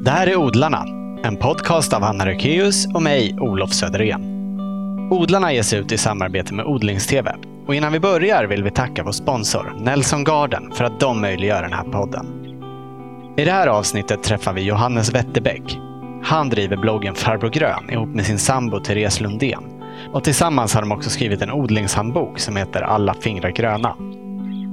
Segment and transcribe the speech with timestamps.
[0.00, 0.84] Det här är Odlarna,
[1.24, 4.22] en podcast av Hanna Rökeus och mig, Olof Söderén.
[5.10, 7.28] Odlarna ges ut i samarbete med Odlingstv.
[7.66, 11.62] Och innan vi börjar vill vi tacka vår sponsor Nelson Garden för att de möjliggör
[11.62, 12.26] den här podden.
[13.36, 15.78] I det här avsnittet träffar vi Johannes Wetterbäck.
[16.22, 19.64] Han driver bloggen Farbror Grön ihop med sin sambo Therese Lundén.
[20.12, 23.96] Och tillsammans har de också skrivit en odlingshandbok som heter Alla fingrar gröna.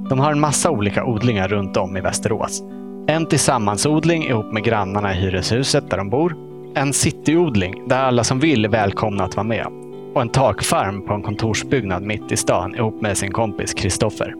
[0.09, 2.61] De har en massa olika odlingar runt om i Västerås.
[3.07, 6.35] En tillsammansodling ihop med grannarna i hyreshuset där de bor.
[6.75, 9.67] En cityodling där alla som vill är välkomna att vara med.
[10.15, 14.33] Och en takfarm på en kontorsbyggnad mitt i stan ihop med sin kompis Kristoffer.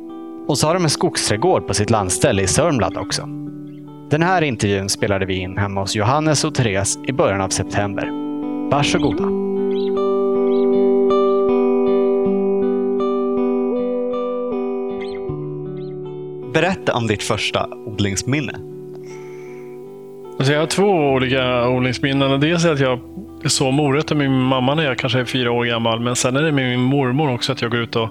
[0.47, 3.21] Och så har de en skogsträdgård på sitt landställe i Sörmland också.
[4.09, 8.09] Den här intervjun spelade vi in hemma hos Johannes och Therese i början av september.
[8.71, 9.44] Varsågoda.
[16.55, 18.53] Berätta om ditt första odlingsminne.
[20.37, 22.39] Alltså jag har två olika odlingsminnen.
[22.39, 22.99] Dels är att jag
[23.45, 25.99] såg morötter med min mamma när jag kanske är fyra år gammal.
[25.99, 28.09] Men sen är det med min mormor också att jag går ut och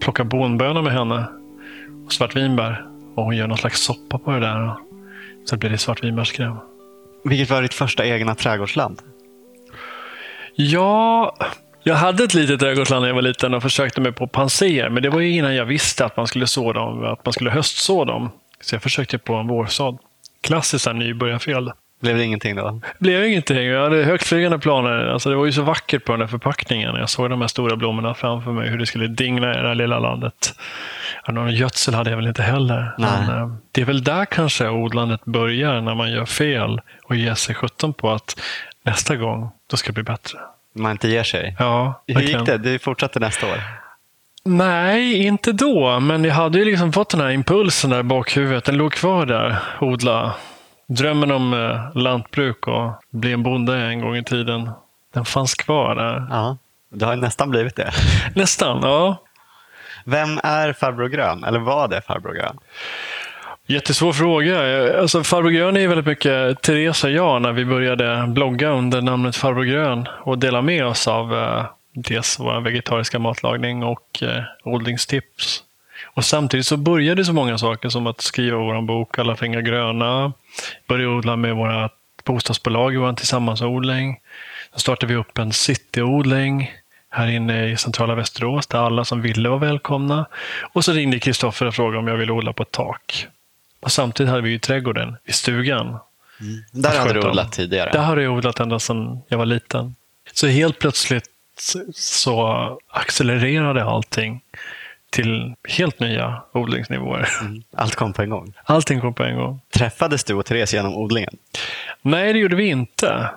[0.00, 1.26] plockar bonbönor med henne.
[2.06, 2.86] Och svartvinbär.
[3.14, 4.74] Och hon gör någon slags soppa på det där.
[5.44, 6.56] Så blir det svartvinbärskräm.
[7.24, 8.98] Vilket var ditt första egna trädgårdsland?
[10.54, 11.36] Ja,
[11.82, 14.88] jag hade ett litet trädgårdsland när jag var liten och försökte mig på panser.
[14.88, 17.50] Men det var ju innan jag visste att man skulle så dem, att man skulle
[17.50, 18.30] höstså dem.
[18.60, 19.98] Så jag försökte på en vårsådd.
[20.40, 21.72] Klassiskt nybörjarfel.
[22.02, 22.80] Blev det ingenting då?
[22.98, 23.66] blev ingenting.
[23.66, 25.06] Jag hade högtflygande planer.
[25.06, 26.94] Alltså det var ju så vackert på den där förpackningen.
[26.94, 29.74] Jag såg de här stora blommorna framför mig, hur det skulle dingla i det här
[29.74, 30.54] lilla landet.
[31.28, 32.94] Någon gödsel hade jag väl inte heller.
[32.98, 37.34] Men, eh, det är väl där kanske odlandet börjar, när man gör fel och ger
[37.34, 38.40] sig sjutton på att
[38.84, 40.38] nästa gång, då ska det bli bättre.
[40.72, 41.56] Man inte ger sig?
[41.58, 42.58] Ja, Hur gick det?
[42.58, 43.62] Du fortsatte nästa år?
[44.44, 46.00] Nej, inte då.
[46.00, 48.64] Men jag hade ju liksom fått den här impulsen där i bakhuvudet.
[48.64, 49.56] Den låg kvar där.
[49.80, 50.34] Odla.
[50.86, 54.70] Drömmen om eh, lantbruk och bli en bonde en gång i tiden.
[55.14, 56.26] Den fanns kvar där.
[56.30, 56.56] Ja,
[56.88, 57.90] du har nästan blivit det.
[58.34, 59.22] Nästan, ja.
[60.04, 61.44] Vem är farbror Grön?
[61.44, 62.58] Eller vad är farbror Grön?
[63.66, 65.00] Jättesvår fråga.
[65.00, 69.36] Alltså, farbror Grön är väldigt mycket Therese och jag när vi började blogga under namnet
[69.36, 71.64] Farbror Grön och dela med oss av eh,
[71.94, 75.62] dels vår vegetariska matlagning och eh, odlingstips.
[76.14, 80.32] Och samtidigt så började så många saker som att skriva vår bok Alla fingrar gröna,
[80.88, 81.90] börja odla med våra
[82.24, 84.20] bostadsbolag i vår tillsammansodling.
[84.72, 86.70] Då startade vi upp en cityodling
[87.10, 90.26] här inne i centrala Västerås där alla som ville var välkomna.
[90.72, 93.28] Och så ringde Kristoffer och frågade om jag ville odla på ett tak.
[93.82, 95.86] Och samtidigt hade vi ju trädgården i stugan.
[95.86, 96.62] Mm.
[96.72, 97.90] Där hade du odlat tidigare?
[97.92, 99.94] Där har jag odlat ända sedan jag var liten.
[100.32, 101.24] Så helt plötsligt
[101.94, 104.40] så accelererade allting
[105.10, 107.28] till helt nya odlingsnivåer.
[107.40, 107.62] Mm.
[107.76, 108.52] Allt kom på en gång?
[108.64, 109.60] Allting kom på en gång.
[109.74, 111.36] Träffades du och Therese genom odlingen?
[112.02, 113.30] Nej, det gjorde vi inte.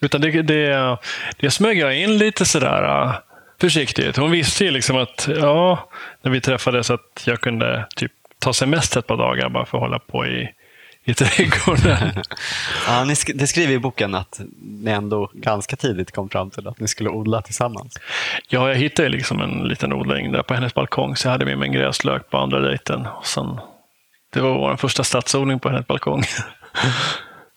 [0.00, 0.96] Utan det, det,
[1.36, 3.14] det smög jag in lite sådär uh,
[3.60, 4.16] försiktigt.
[4.16, 5.88] Hon visste ju liksom att, ja,
[6.22, 9.82] när vi träffades att jag kunde typ ta semester ett par dagar bara för att
[9.82, 10.48] hålla på i,
[11.04, 12.12] i trädgården.
[12.86, 16.68] ja, ni sk det skriver i boken att ni ändå ganska tidigt kom fram till
[16.68, 17.96] att ni skulle odla tillsammans.
[18.48, 21.58] Ja, jag hittade liksom en liten odling där på hennes balkong, så jag hade med
[21.58, 23.06] mig en gräslök på andra dejten.
[23.06, 23.60] Och sen,
[24.32, 26.22] det var vår första stadsodling på hennes balkong.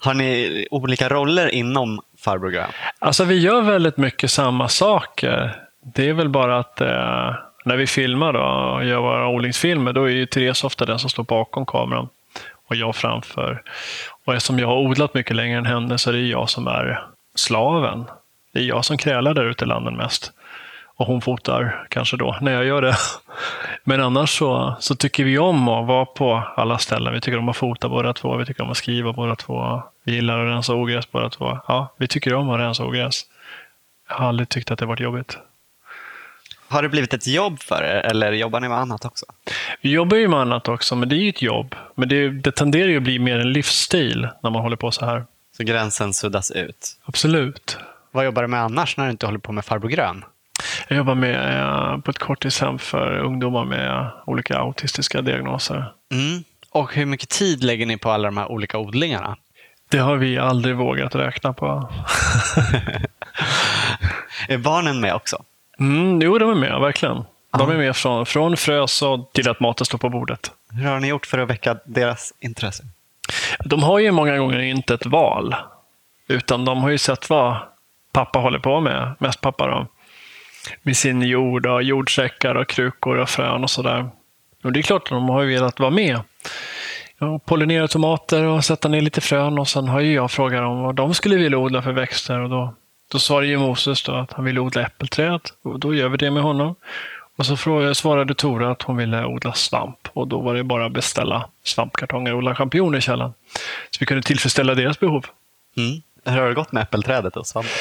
[0.04, 2.70] Har ni olika roller inom Farbror Grön?
[3.00, 5.56] Alltså, vi gör väldigt mycket samma saker.
[5.96, 10.04] Det är väl bara att eh, när vi filmar då, och gör våra odlingsfilmer, då
[10.04, 12.10] är ju Therese ofta den som står bakom kameran
[12.68, 13.62] och jag framför.
[14.26, 17.04] Och eftersom jag har odlat mycket längre än henne så är det jag som är
[17.36, 18.06] slaven.
[18.54, 20.32] Det är jag som krälar där ute i landet mest.
[20.96, 22.96] Och hon fotar kanske då, när jag gör det.
[23.84, 27.14] Men annars så, så tycker vi om att vara på alla ställen.
[27.14, 29.82] Vi tycker om att fota båda två, vi tycker om att skriva båda två.
[30.04, 31.60] Vi gillar att rensa ogräs båda två.
[31.68, 33.26] Ja, vi tycker om att rensa ogräs.
[34.10, 35.38] Jag har aldrig tyckt att det varit jobbigt.
[36.74, 39.26] Har det blivit ett jobb för er eller jobbar ni med annat också?
[39.82, 41.76] Vi jobbar ju med annat också, men det är ju ett jobb.
[41.96, 45.06] Men det, det tenderar ju att bli mer en livsstil när man håller på så
[45.06, 45.26] här.
[45.58, 46.98] Så gränsen suddas ut?
[47.06, 47.78] Absolut.
[48.12, 50.26] Vad jobbar du med annars när du inte håller på med Farbror Grön?
[50.88, 55.94] Jag jobbar med, eh, på ett korttidshem för ungdomar med olika autistiska diagnoser.
[56.12, 56.44] Mm.
[56.70, 59.38] Och hur mycket tid lägger ni på alla de här olika odlingarna?
[59.90, 61.66] Det har vi aldrig vågat räkna på.
[64.48, 65.44] är barnen med också?
[65.80, 67.24] Mm, jo, de är med, verkligen.
[67.58, 70.52] De är med från, från frösådd till att maten står på bordet.
[70.72, 72.84] Hur har ni gjort för att väcka deras intresse?
[73.66, 75.56] De har ju många gånger inte ett val.
[76.28, 77.58] Utan de har ju sett vad
[78.12, 79.88] pappa håller på med, mest pappa då.
[80.82, 84.10] Med sin jord och jordsäckar och krukor och frön och sådär.
[84.64, 86.20] Och det är klart att de har ju velat vara med.
[87.20, 89.60] och pollinera tomater och sätta ner lite frön.
[89.60, 92.40] Och sen har ju jag frågat dem vad de skulle vilja odla för växter.
[92.40, 92.74] Och då,
[93.12, 95.42] då sa ju Moses då att han ville odla äppelträd.
[95.64, 96.76] Och då gör vi det med honom.
[97.38, 100.08] Och så frågade, svarade Tora att hon ville odla svamp.
[100.14, 103.34] Och då var det bara att beställa svampkartonger och odla champinjoner i källaren.
[103.90, 105.26] Så vi kunde tillfredsställa deras behov.
[105.78, 106.02] Mm.
[106.26, 107.72] Hur har det gått med äppelträdet och svampen?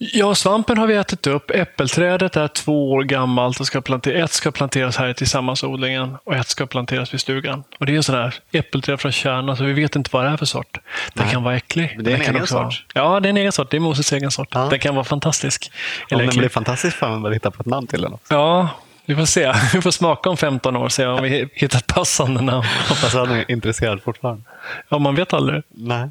[0.00, 1.50] Ja, svampen har vi ätit upp.
[1.50, 3.60] Äppelträdet är två år gammalt.
[3.60, 7.64] Och ska planter- ett ska planteras här i tillsammansodlingen och ett ska planteras vid stugan.
[7.78, 10.30] Och Det är en sån här äppelträd från Kärna, så vi vet inte vad det
[10.30, 10.78] är för sort.
[11.14, 11.32] Den Nej.
[11.32, 11.92] kan vara äcklig.
[11.96, 12.84] Men det är en Den kan egen vara- sort?
[12.94, 13.70] Ja, det är en egen sort.
[13.70, 14.48] Det är Moses egen sort.
[14.52, 14.66] Ja.
[14.70, 15.70] Den kan vara fantastisk.
[15.72, 16.40] Om Eller den äcklig.
[16.40, 18.34] blir fantastisk får man väl hitta på ett namn till den också.
[18.34, 18.68] Ja,
[19.04, 19.52] vi får se.
[19.72, 22.66] Vi får smaka om 15 år och se om vi hittar ett passande namn.
[22.88, 24.42] Hoppas han är intresserad fortfarande.
[24.88, 25.62] Ja, man vet aldrig.
[25.68, 26.10] Nej.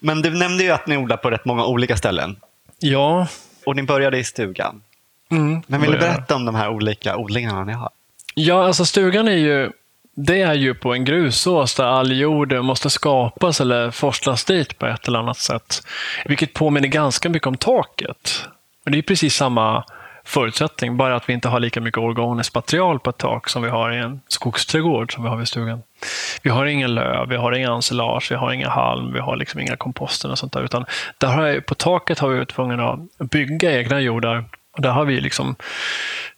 [0.00, 2.36] Men du nämnde ju att ni odlar på rätt många olika ställen.
[2.78, 3.26] Ja.
[3.66, 4.82] Och ni började i stugan.
[5.30, 7.90] Mm, Men vill du berätta om de här olika odlingarna ni har?
[8.34, 9.70] Ja, alltså stugan är ju,
[10.14, 14.86] det är ju på en grusås där all jord måste skapas eller forslas dit på
[14.86, 15.82] ett eller annat sätt.
[16.24, 18.44] Vilket påminner ganska mycket om taket.
[18.84, 19.84] Och det är precis samma
[20.24, 23.68] förutsättning, bara att vi inte har lika mycket organiskt material på ett tak som vi
[23.68, 25.82] har i en skogsträdgård som vi har vid stugan.
[26.42, 29.60] Vi har ingen löv, vi har inga ensilage, vi har inga halm, vi har liksom
[29.60, 30.62] inga komposter och sånt där.
[30.62, 30.84] Utan
[31.18, 34.44] där har jag, på taket har vi varit tvungna att bygga egna jordar.
[34.76, 35.56] Och där har vi liksom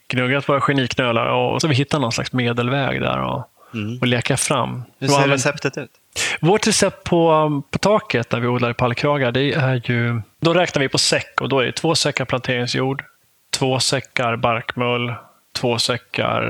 [0.09, 3.45] gnuggat våra geniknölar och så vi hittat någon slags medelväg där och,
[4.01, 4.83] och leka fram.
[4.99, 5.91] Hur ser receptet ut?
[6.41, 10.23] Vårt recept på, på taket där vi odlar i pallkragar, det är ju...
[10.41, 13.05] Då räknar vi på säck och då är det två säckar planteringsjord,
[13.59, 15.15] två säckar barkmull,
[15.61, 16.43] två säckar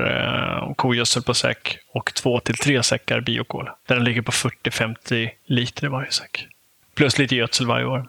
[0.67, 3.69] eh, kogödsel på säck och två till tre säckar biokol.
[3.87, 6.47] Där den ligger på 40-50 liter i varje säck.
[6.95, 8.07] Plus lite gödsel varje år.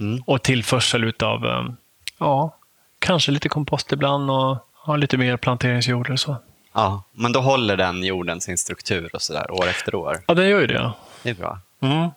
[0.00, 0.22] Mm.
[0.26, 1.64] Och tillförsel utav, eh,
[2.18, 2.56] ja,
[2.98, 6.36] kanske lite kompost ibland och ja, lite mer planteringsjord eller så.
[6.72, 10.22] Ja, men då håller den jorden sin struktur och sådär år efter år.
[10.26, 10.92] Ja, den gör ju det.
[11.22, 11.58] Det är bra.
[11.80, 12.08] Mm.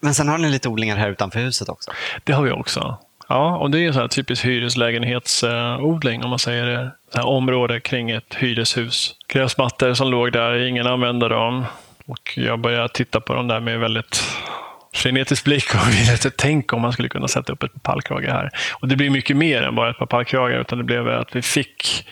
[0.00, 1.90] Men sen har ni lite odlingar här utanför huset också.
[2.24, 2.98] Det har vi också.
[3.34, 6.90] Ja, och det är sån här typisk hyreslägenhetsodling om man säger det.
[7.12, 9.14] Så här område kring ett hyreshus.
[9.28, 11.64] Gräsmattor som låg där, ingen använde dem.
[12.06, 14.24] Och jag började titta på dem där med väldigt
[14.94, 18.50] frenetisk blick och ville tänka om man skulle kunna sätta upp ett par pallkragar här.
[18.72, 21.42] Och det blir mycket mer än bara ett par pallkragar utan det blev att vi
[21.42, 22.06] fick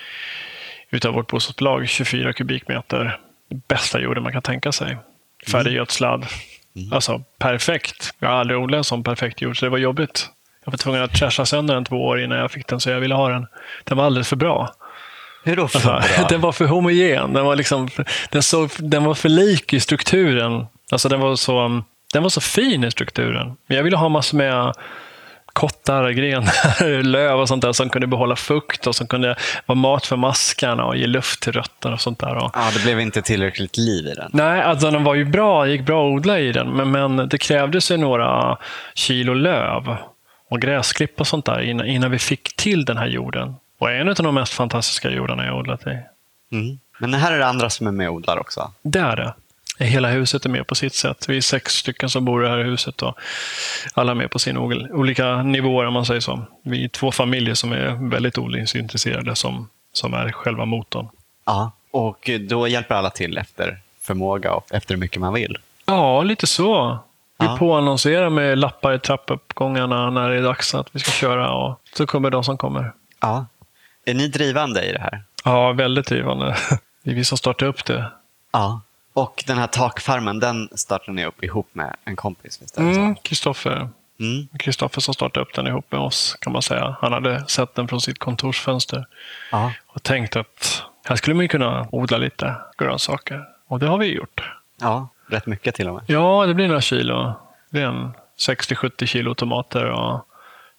[0.91, 3.19] utav vårt bostadsbolag 24 kubikmeter
[3.69, 4.97] bästa jorden man kan tänka sig.
[5.51, 6.27] Färdiggödslad.
[6.93, 8.15] Alltså perfekt.
[8.19, 10.31] Jag har aldrig odlat en sån perfekt jord så det var jobbigt.
[10.65, 13.01] Jag var tvungen att trasha sönder den två år innan jag fick den så jag
[13.01, 13.47] ville ha den.
[13.85, 14.75] Den var alldeles för bra.
[15.45, 15.63] Hur då?
[15.63, 17.33] Alltså, den var för homogen.
[17.33, 17.89] Den var, liksom,
[18.31, 20.67] den, såg, den var för lik i strukturen.
[20.91, 21.83] Alltså, den, var så,
[22.13, 23.57] den var så fin i strukturen.
[23.67, 24.73] Men jag ville ha massor med
[25.53, 29.37] kottar, grenar, löv och sånt där som kunde behålla fukt och som kunde
[29.67, 32.35] vara mat för maskarna och ge luft till rötterna och sånt där.
[32.55, 34.31] Ja, det blev inte tillräckligt liv i den.
[34.33, 35.69] Nej, alltså den var ju bra.
[35.69, 36.71] Gick bra att odla i den.
[36.71, 38.59] Men, men det krävdes ju några
[38.95, 39.97] kilo löv
[40.53, 43.55] och gräsklipp och sånt där innan, innan vi fick till den här jorden.
[43.79, 45.99] Och en av de mest fantastiska jordarna jag odlat i.
[46.53, 46.79] Mm.
[46.99, 48.73] Men här är det andra som är med och odlar också.
[48.83, 49.35] Det är det.
[49.85, 51.29] Hela huset är med på sitt sätt.
[51.29, 53.19] Vi är sex stycken som bor i det här huset och
[53.95, 56.45] alla är med på sina ol- olika nivåer om man säger så.
[56.63, 61.09] Vi är två familjer som är väldigt odlingsintresserade som, som är själva motorn.
[61.45, 61.73] Ja.
[61.91, 65.59] Och då hjälper alla till efter förmåga och efter hur mycket man vill.
[65.87, 66.99] Ja, lite så.
[67.43, 71.81] Vi påannonserar med lappar i trappuppgångarna när det är dags att vi ska köra och
[71.95, 72.93] så kommer de som kommer.
[73.21, 73.47] Ja.
[74.05, 75.23] Är ni drivande i det här?
[75.45, 76.57] Ja, väldigt drivande.
[77.05, 78.11] Det är vi som startar upp det.
[78.53, 78.81] Ja.
[79.13, 82.59] Och den här takfarmen, den startade ni upp ihop med en kompis?
[82.63, 82.79] Visst?
[82.79, 83.89] Mm, Kristoffer.
[84.21, 84.49] Mm.
[84.59, 86.97] Kristoffer som startade upp den ihop med oss kan man säga.
[87.01, 89.07] Han hade sett den från sitt kontorsfönster
[89.53, 89.73] Ja.
[89.87, 93.45] och tänkt att här skulle man kunna odla lite grönsaker.
[93.67, 94.43] Och det har vi gjort.
[94.81, 96.05] ja, rätt mycket till och med.
[96.07, 97.35] Ja, det blir några kilo.
[97.71, 98.13] Det är en
[98.49, 100.27] 60-70 kilo tomater och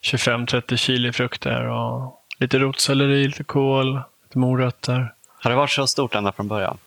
[0.02, 5.12] 25-30 kilo frukter och lite rotselleri, lite kål, lite morötter.
[5.42, 6.78] Har det varit så stort ända från början?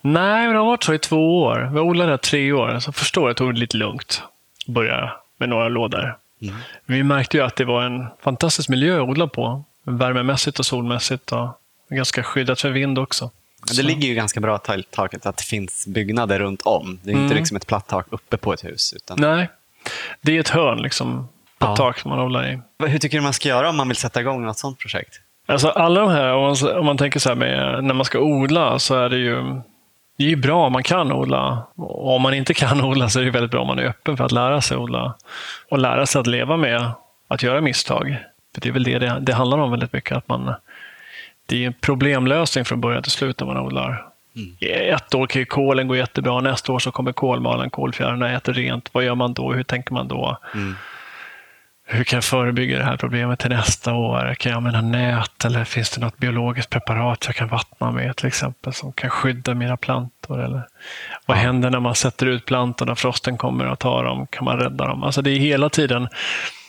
[0.00, 1.68] Nej, men det har varit så i två år.
[1.72, 4.22] Vi har odlat det här tre år, så första året tog det lite lugnt.
[4.66, 6.16] Börja med några lådor.
[6.42, 6.54] Mm.
[6.86, 9.64] Vi märkte ju att det var en fantastisk miljö att odla på.
[9.84, 11.48] Värmemässigt och solmässigt och
[11.88, 13.30] ganska skyddat för vind också.
[13.66, 16.98] Men det ligger ju ganska bra till taket att det finns byggnader runt om.
[17.02, 17.36] Det är inte Mm.
[17.36, 18.92] liksom ett platt tak uppe på ett hus.
[18.96, 19.20] Utan...
[19.20, 19.50] Nej,
[20.20, 21.28] det är ett hörn liksom
[21.58, 21.72] på Ja.
[21.72, 22.60] ett tak som man odlar i.
[22.88, 25.14] Hur tycker du man ska göra om man vill sätta igång något sånt projekt?
[25.46, 28.18] Alltså alla de här, om man, om man tänker så här med när man ska
[28.18, 29.60] odla så är det ju
[30.18, 31.66] det är ju bra om man kan odla.
[31.76, 34.16] Och om man inte kan odla så är det väldigt bra om man är öppen
[34.16, 35.14] för att lära sig odla.
[35.70, 36.90] Och lära sig att leva med
[37.28, 38.18] att göra misstag.
[38.54, 40.16] För Det är väl det det, det handlar om väldigt mycket.
[40.16, 40.54] Att man,
[41.52, 44.06] det är en problemlösning från början till slut när man odlar.
[44.36, 44.94] Mm.
[44.94, 48.88] Ett år kan ju kålen gå jättebra, nästa år så kommer kolmalen, kolfjärilarna äter rent.
[48.92, 49.52] Vad gör man då?
[49.52, 50.38] Hur tänker man då?
[50.54, 50.74] Mm.
[51.86, 54.34] Hur kan jag förebygga det här problemet till nästa år?
[54.34, 58.26] Kan jag använda nät eller finns det något biologiskt preparat jag kan vattna med till
[58.26, 60.44] exempel som kan skydda mina plantor?
[60.44, 60.62] Eller
[61.26, 64.26] vad händer när man sätter ut plantorna, frosten kommer och tar dem?
[64.26, 65.02] Kan man rädda dem?
[65.02, 66.08] Alltså det är hela tiden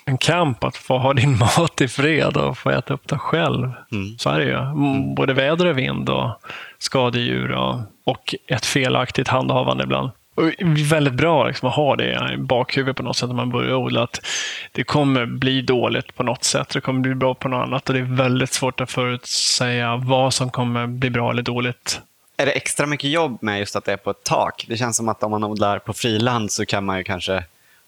[0.05, 3.71] en kamp att få ha din mat i fred och få äta upp den själv.
[3.91, 4.17] Mm.
[4.17, 4.57] Så är det ju.
[4.57, 5.15] Mm.
[5.15, 6.29] Både väder och vind och
[6.77, 10.11] skadedjur och, och ett felaktigt handhavande ibland.
[10.35, 10.51] Och
[10.91, 14.03] väldigt bra liksom, att ha det i bakhuvudet på något sätt när man börjar odla.
[14.03, 14.25] Att
[14.71, 16.69] det kommer bli dåligt på något sätt.
[16.69, 17.89] Det kommer bli bra på något annat.
[17.89, 22.01] Och det är väldigt svårt att förutsäga vad som kommer bli bra eller dåligt.
[22.37, 24.65] Är det extra mycket jobb med just att det är på ett tak?
[24.67, 27.43] Det känns som att om man odlar på friland så kan man ju kanske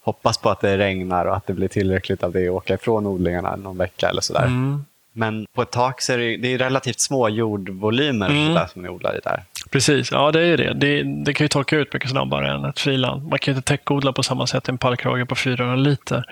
[0.06, 3.08] hoppas på att det regnar och att det blir tillräckligt av det och åka ifrån
[3.08, 4.46] odlingarna någon vecka eller sådär.
[4.46, 4.86] Mm.
[5.14, 8.54] Men på ett tak så är det, det är relativt små jordvolymer mm.
[8.54, 9.44] där som ni odlar i där.
[9.70, 10.74] Precis, ja det är det.
[10.74, 11.04] det.
[11.26, 11.34] det.
[11.34, 13.28] kan ju torka ut mycket snabbare än ett friland.
[13.30, 16.24] Man kan ju inte täckodla på samma sätt i en pallkrage på 400 liter.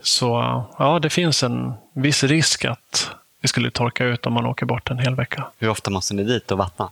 [0.00, 0.26] Så
[0.78, 3.10] ja, det finns en viss risk att
[3.46, 5.44] det skulle torka ut om man åker bort en hel vecka.
[5.58, 6.90] Hur ofta måste ni dit och vattna?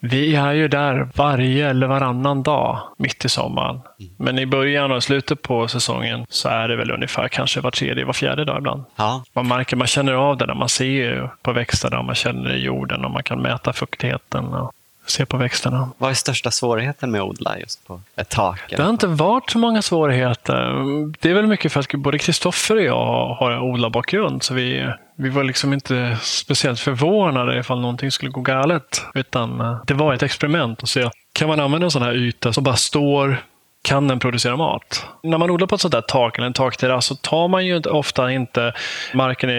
[0.00, 3.80] Vi är ju där varje eller varannan dag mitt i sommaren.
[4.00, 4.12] Mm.
[4.16, 8.04] Men i början och slutet på säsongen så är det väl ungefär kanske var tredje,
[8.04, 8.84] var fjärde dag ibland.
[8.96, 9.24] Ja.
[9.32, 13.04] Man märker, man känner av det när man ser på växterna, man känner i jorden
[13.04, 14.44] och man kan mäta fuktigheten.
[14.44, 14.72] Och
[15.06, 15.90] se på växterna.
[15.98, 18.60] Vad är största svårigheten med att odla just på ett tak?
[18.68, 20.72] Det har inte varit så många svårigheter.
[21.20, 25.28] Det är väl mycket för att både Kristoffer och jag har odlarbakgrund, så vi, vi
[25.28, 29.02] var liksom inte speciellt förvånade ifall någonting skulle gå galet.
[29.14, 32.52] Utan eh, det var ett experiment att se, kan man använda en sån här yta
[32.52, 33.42] som bara står
[33.86, 35.06] kan den producera mat?
[35.22, 37.80] När man odlar på ett sånt där tak eller en takterrass så tar man ju
[37.80, 38.72] ofta inte
[39.14, 39.50] marken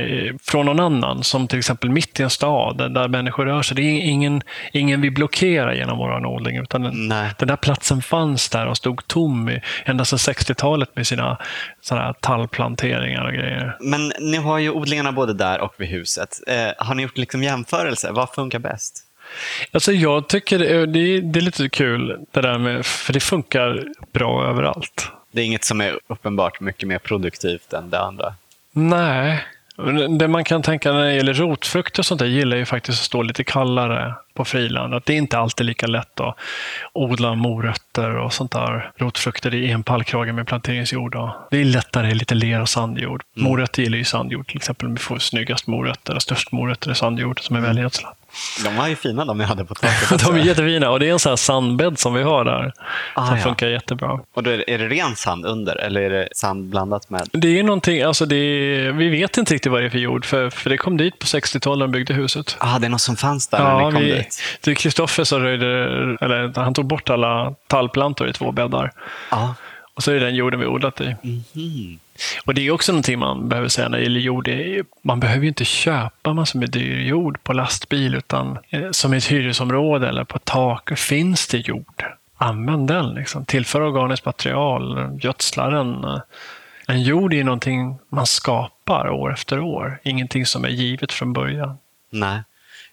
[0.44, 3.76] från någon annan, som till exempel mitt i en stad där människor rör sig.
[3.76, 4.42] Det är ingen,
[4.72, 9.08] ingen vi blockerar genom vår odling, utan den, den där platsen fanns där och stod
[9.08, 11.38] tom i, ända sedan 60-talet med sina
[11.82, 13.78] såna tallplanteringar och grejer.
[13.80, 16.30] Men ni har ju odlingarna både där och vid huset.
[16.48, 18.12] Eh, har ni gjort liksom jämförelse?
[18.12, 19.07] Vad funkar bäst?
[19.72, 20.88] Alltså jag tycker det är,
[21.22, 25.12] det är lite kul, det där med, för det funkar bra överallt.
[25.32, 28.34] Det är inget som är uppenbart mycket mer produktivt än det andra?
[28.72, 29.46] Nej.
[30.20, 33.06] Det man kan tänka när det gäller rotfrukter och sånt där gillar ju faktiskt att
[33.06, 34.94] stå lite kallare på friland.
[34.94, 36.38] Att det är inte alltid lika lätt att
[36.94, 38.92] odla morötter och sånt där.
[38.96, 41.18] Rotfrukter i en pallkrage med planteringsjord.
[41.52, 43.24] Det är lättare i lite ler och sandjord.
[43.36, 43.50] Mm.
[43.50, 44.90] Morötter gillar ju sandjord till exempel.
[44.90, 48.17] Vi får snyggast morötter och störst morötter i sandjord som är välgödslad.
[48.64, 50.26] De var ju fina de ni hade på taket.
[50.26, 52.74] de är jättefina och det är en sån här sandbädd som vi har där.
[53.14, 53.44] Ah, som ja.
[53.44, 54.20] funkar jättebra.
[54.34, 57.30] Och då är, det, är det ren sand under eller är det sand blandat med?
[57.32, 60.26] Det är någonting, alltså det är, vi vet inte riktigt vad det är för jord
[60.26, 62.58] för, för det kom dit på 60-talet när de byggde huset.
[62.60, 64.42] ah, det är något som fanns där ja, när ni kom vi, dit?
[64.62, 65.68] Det Kristoffer som röjde,
[66.22, 68.92] eller han tog bort alla tallplantor i två bäddar.
[69.30, 69.48] Ah.
[69.94, 71.04] Och så är det den jorden vi odlat i.
[71.04, 72.00] Mm -hmm.
[72.46, 74.50] Och Det är också någonting man behöver säga när det gäller jord.
[75.02, 79.18] Man behöver ju inte köpa massor med dyr jord på lastbil, utan eh, som i
[79.18, 82.04] ett hyresområde eller på ett tak, finns det jord,
[82.38, 83.14] använd den.
[83.14, 83.46] Liksom.
[83.46, 86.06] Tillför organiskt material, gödsla den.
[86.88, 91.78] En jord är någonting man skapar år efter år, ingenting som är givet från början.
[92.10, 92.42] Nej.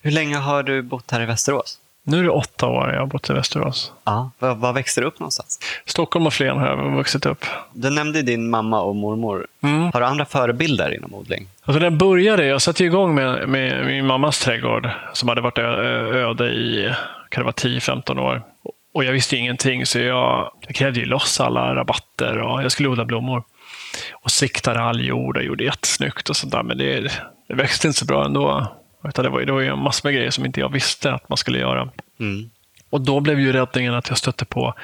[0.02, 1.78] Hur länge har du bott här i Västerås?
[2.06, 3.92] Nu är det åtta år jag har bott i Västerås.
[4.04, 5.60] Ja, var, var växte du upp någonstans?
[5.86, 7.44] Stockholm och Flen har jag vuxit upp.
[7.72, 9.46] Du nämnde din mamma och mormor.
[9.62, 9.90] Mm.
[9.92, 11.48] Har du andra förebilder inom odling?
[11.62, 16.44] Alltså jag började, jag satte igång med, med min mammas trädgård som hade varit öde
[16.44, 16.94] i
[17.28, 18.42] kan det vara 10-15 år.
[18.94, 22.88] Och jag visste ingenting så jag, jag krävde ju loss alla rabatter och jag skulle
[22.88, 23.42] odla blommor.
[24.12, 26.62] Och siktade all jord och gjorde jättesnyggt och sånt där.
[26.62, 27.00] Men det,
[27.48, 28.66] det växte inte så bra ändå.
[29.08, 31.36] Utan det var, det var ju massor med grejer som inte jag visste att man
[31.36, 31.88] skulle göra.
[32.20, 32.50] Mm.
[32.90, 34.74] Och då blev ju räddningen att jag stötte på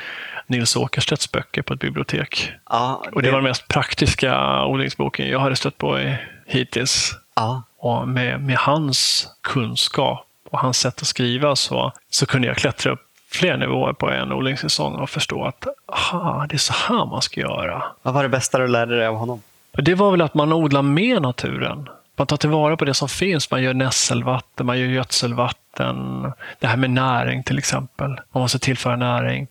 [0.46, 2.52] Nils Åkerstedts böcker på ett bibliotek.
[2.70, 3.10] Ja, det...
[3.10, 7.12] Och det var den mest praktiska odlingsboken jag hade stött på i, hittills.
[7.36, 7.62] Ja.
[7.76, 12.92] Och med, med hans kunskap och hans sätt att skriva så, så kunde jag klättra
[12.92, 13.00] upp
[13.32, 17.40] fler nivåer på en odlingssäsong och förstå att aha, det är så här man ska
[17.40, 17.82] göra.
[18.02, 19.42] Vad var det bästa du lärde dig av honom?
[19.72, 21.88] Det var väl att man odlar med naturen.
[22.20, 23.50] Man tar tillvara på det som finns.
[23.50, 26.22] Man gör nässelvatten, man gör gödselvatten.
[26.58, 28.08] Det här med näring till exempel.
[28.08, 29.46] Man måste tillföra näring.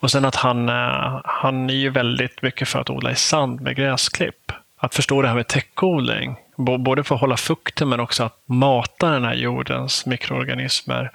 [0.00, 3.60] Och sen att han, eh, han är ju väldigt mycket för att odla i sand
[3.60, 4.52] med gräsklipp.
[4.78, 6.36] Att förstå det här med täckodling.
[6.56, 11.10] Både för att hålla fukten men också att mata den här jordens mikroorganismer.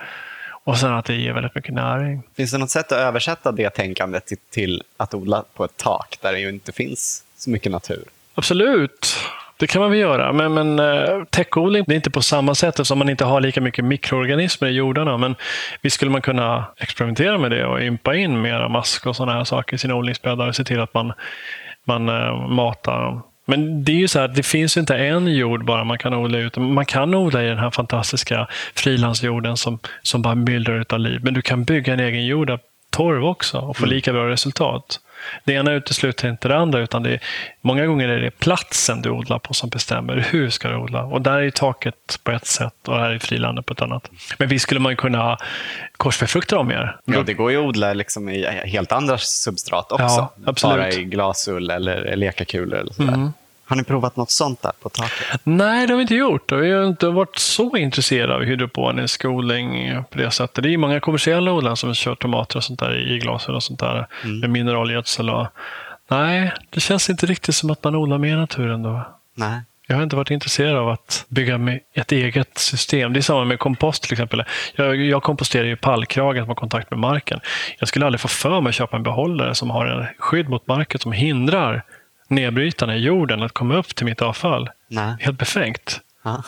[0.63, 2.23] Och sen att det ger väldigt mycket näring.
[2.35, 6.17] Finns det något sätt att översätta det tänkandet till, till att odla på ett tak
[6.21, 8.03] där det ju inte finns så mycket natur?
[8.35, 9.15] Absolut.
[9.57, 10.33] Det kan man väl göra.
[10.33, 13.61] Men, men uh, täckodling det är inte på samma sätt eftersom man inte har lika
[13.61, 15.17] mycket mikroorganismer i jordarna.
[15.17, 15.35] Men
[15.81, 19.43] visst skulle man kunna experimentera med det och ympa in mera mask och sådana här
[19.43, 21.13] saker i sina odlingsbäddar och se till att man,
[21.85, 25.65] man uh, matar men det är ju så här, det finns ju inte en jord
[25.65, 26.57] bara man kan odla ut.
[26.57, 31.19] Man kan odla i den här fantastiska frilandsjorden som, som bara myllrar av liv.
[31.23, 33.95] Men du kan bygga en egen jord av torv också och få mm.
[33.95, 34.99] lika bra resultat.
[35.43, 37.19] Det ena utesluter inte det andra, utan det är,
[37.61, 41.03] många gånger är det platsen du odlar på som bestämmer hur ska du odla.
[41.03, 44.11] Och där är taket på ett sätt och här är frilandet på ett annat.
[44.37, 45.37] Men visst skulle man kunna
[45.97, 46.97] korsbefrukta dem mer?
[47.05, 50.03] Ja, det går ju att odla liksom i helt andra substrat också.
[50.03, 50.75] Ja, absolut.
[50.77, 52.79] Bara i glasull eller lekakulor.
[52.79, 53.13] Eller sådär.
[53.13, 53.33] Mm.
[53.65, 55.41] Har ni provat något sånt där på taket?
[55.43, 56.51] Nej, det har vi inte gjort.
[56.51, 60.63] Vi har inte varit så intresserade av hydroponisk odling på det sättet.
[60.63, 63.79] Det är många kommersiella odlare som kör tomater och sånt där i glaser och sånt
[63.79, 64.39] där mm.
[64.39, 65.29] med mineralgödsel.
[65.29, 65.47] Och...
[66.09, 69.07] Nej, det känns inte riktigt som att man odlar mer naturen då.
[69.35, 69.61] Nej.
[69.87, 71.59] Jag har inte varit intresserad av att bygga
[71.93, 73.13] ett eget system.
[73.13, 74.43] Det är samma med kompost till exempel.
[74.75, 77.39] Jag, jag komposterar ju pallkragen som har kontakt med marken.
[77.79, 80.67] Jag skulle aldrig få för mig att köpa en behållare som har en skydd mot
[80.67, 81.83] marken som hindrar
[82.27, 84.69] nedbrytarna i jorden att komma upp till mitt avfall.
[84.87, 85.15] Nej.
[85.19, 85.99] Helt befängt.
[86.23, 86.43] Ja.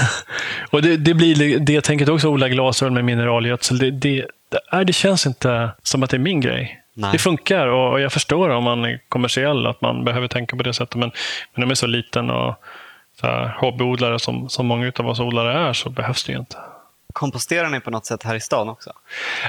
[0.70, 3.78] och det, det, blir det tänket också, odla glasöl med mineralgödsel.
[3.78, 4.26] Det, det,
[4.70, 6.82] det, det känns inte som att det är min grej.
[6.94, 7.12] Nej.
[7.12, 10.74] Det funkar och jag förstår om man är kommersiell att man behöver tänka på det
[10.74, 10.94] sättet.
[10.94, 11.08] Men,
[11.54, 12.54] men när man är så liten och
[13.20, 16.56] så här, hobbyodlare som, som många av oss odlare är så behövs det ju inte.
[17.12, 18.92] Komposterar ni på något sätt här i stan också?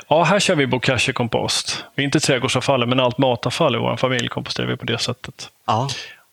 [0.07, 1.85] Ja, här kör vi bokashi-kompost.
[1.95, 5.49] Vi är inte trädgårdsavfall, men allt matavfall i vår familj komposterar vi på det sättet.
[5.65, 5.89] Ja.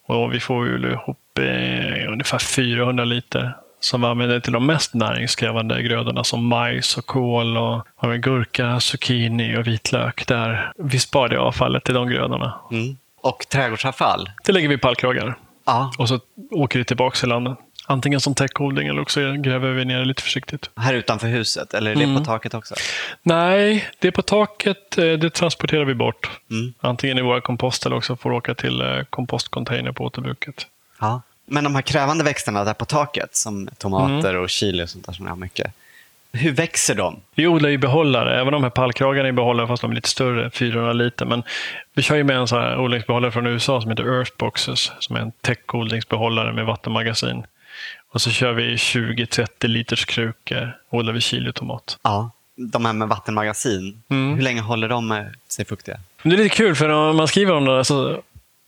[0.06, 4.94] Och vi får ju ihop eh, ungefär 400 liter som vi använder till de mest
[4.94, 7.86] näringskrävande grödorna som majs och kål och
[8.18, 10.26] gurka, zucchini och vitlök.
[10.26, 12.60] Där vi sparar det avfallet till de grödorna.
[12.70, 12.96] Mm.
[13.22, 14.30] Och trädgårdsavfall?
[14.44, 15.38] Det lägger vi i pallkragar.
[15.66, 15.92] Ja.
[15.98, 16.20] Och så
[16.50, 17.58] åker det tillbaka i landet.
[17.90, 20.70] Antingen som täckodling eller också gräver vi ner det lite försiktigt.
[20.76, 22.16] Här utanför huset, eller är det mm.
[22.16, 22.74] på taket också?
[23.22, 24.98] Nej, det på taket.
[24.98, 26.30] Eh, det transporterar vi bort.
[26.50, 26.74] Mm.
[26.80, 30.66] Antingen i våra kompost eller också får åka till eh, kompostcontainer på återbruket.
[31.00, 31.22] Ja.
[31.46, 34.42] Men de här krävande växterna där på taket, som tomater mm.
[34.42, 35.74] och chili och sånt där som jag har mycket.
[36.32, 37.20] Hur växer de?
[37.34, 40.50] Vi odlar i behållare, även de här pallkragarna i behållare fast de är lite större,
[40.50, 41.26] 400 liter.
[41.26, 41.42] Men
[41.94, 45.20] vi kör ju med en sån här odlingsbehållare från USA som heter Earthboxes, som är
[45.20, 47.44] en täckodlingsbehållare med vattenmagasin.
[48.12, 51.98] Och så kör vi 20-30 liters krukor och odlar vi chilitomat.
[52.02, 54.02] Ja, de här med vattenmagasin.
[54.08, 54.34] Mm.
[54.34, 55.98] Hur länge håller de sig fuktiga?
[56.22, 58.22] Det är lite kul för när man skriver om det så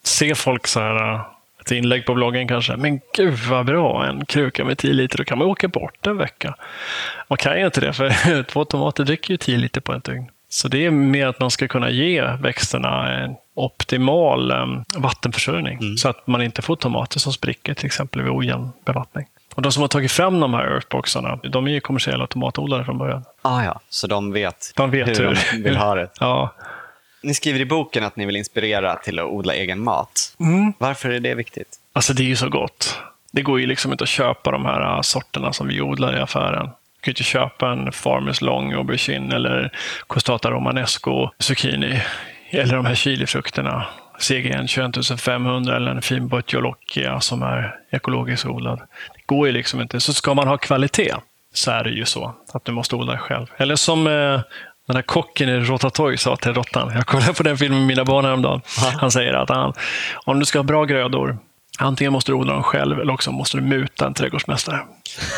[0.05, 1.21] ser folk så här
[1.61, 2.77] ett inlägg på bloggen kanske.
[2.77, 6.17] Men gud vad bra, en kruka med 10 liter, då kan man åka bort en
[6.17, 6.55] vecka.
[7.29, 10.31] Man kan ju inte det, för två tomater dricker ju 10 liter på ett dygn.
[10.49, 15.79] Så det är mer att man ska kunna ge växterna en optimal um, vattenförsörjning.
[15.79, 15.97] Mm.
[15.97, 19.27] Så att man inte får tomater som spricker till exempel vid ojämn bevattning.
[19.55, 22.99] Och de som har tagit fram de här earthboxarna, de är ju kommersiella tomatodlare från
[22.99, 23.25] början.
[23.43, 26.11] Ah, ja, så de vet, de vet hur, hur de vill ha det.
[26.21, 26.55] ja.
[27.23, 30.37] Ni skriver i boken att ni vill inspirera till att odla egen mat.
[30.41, 30.73] Mm.
[30.79, 31.69] Varför är det viktigt?
[31.93, 32.99] Alltså det är ju så gott.
[33.33, 36.21] Det går ju liksom inte att köpa de här äh, sorterna som vi odlar i
[36.21, 36.67] affären.
[36.67, 39.73] Du kan inte köpa en Farmers Long aubergine eller
[40.07, 42.03] Costata romanesco zucchini
[42.51, 43.87] eller de här chilifrukterna.
[44.23, 48.79] CGN 21500 eller en fin Botjolocchia som är ekologiskt odlad.
[49.15, 50.01] Det går ju liksom inte.
[50.01, 51.15] Så ska man ha kvalitet
[51.55, 53.47] så är det ju så att du måste odla själv.
[53.57, 54.41] Eller som eh,
[54.87, 56.93] den här kocken i Rotatouille sa till råttan.
[56.95, 58.61] Jag kollade på den filmen med mina barn häromdagen.
[59.01, 59.73] Han säger att han,
[60.25, 61.39] om du ska ha bra grödor,
[61.79, 64.81] antingen måste du odla dem själv eller också måste du muta en trädgårdsmästare.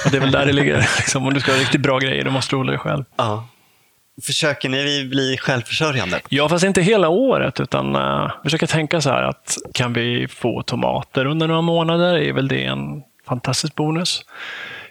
[0.05, 0.77] Och det är väl där det ligger.
[0.97, 3.05] Liksom, om du ska ha riktigt bra grejer, då måste du odla det själv.
[3.17, 3.49] Ja.
[4.23, 6.21] Försöker ni bli självförsörjande?
[6.29, 7.61] Ja, fast inte hela året.
[7.61, 12.33] utan uh, försöker tänka så här att kan vi få tomater under några månader är
[12.33, 14.23] väl det en fantastisk bonus.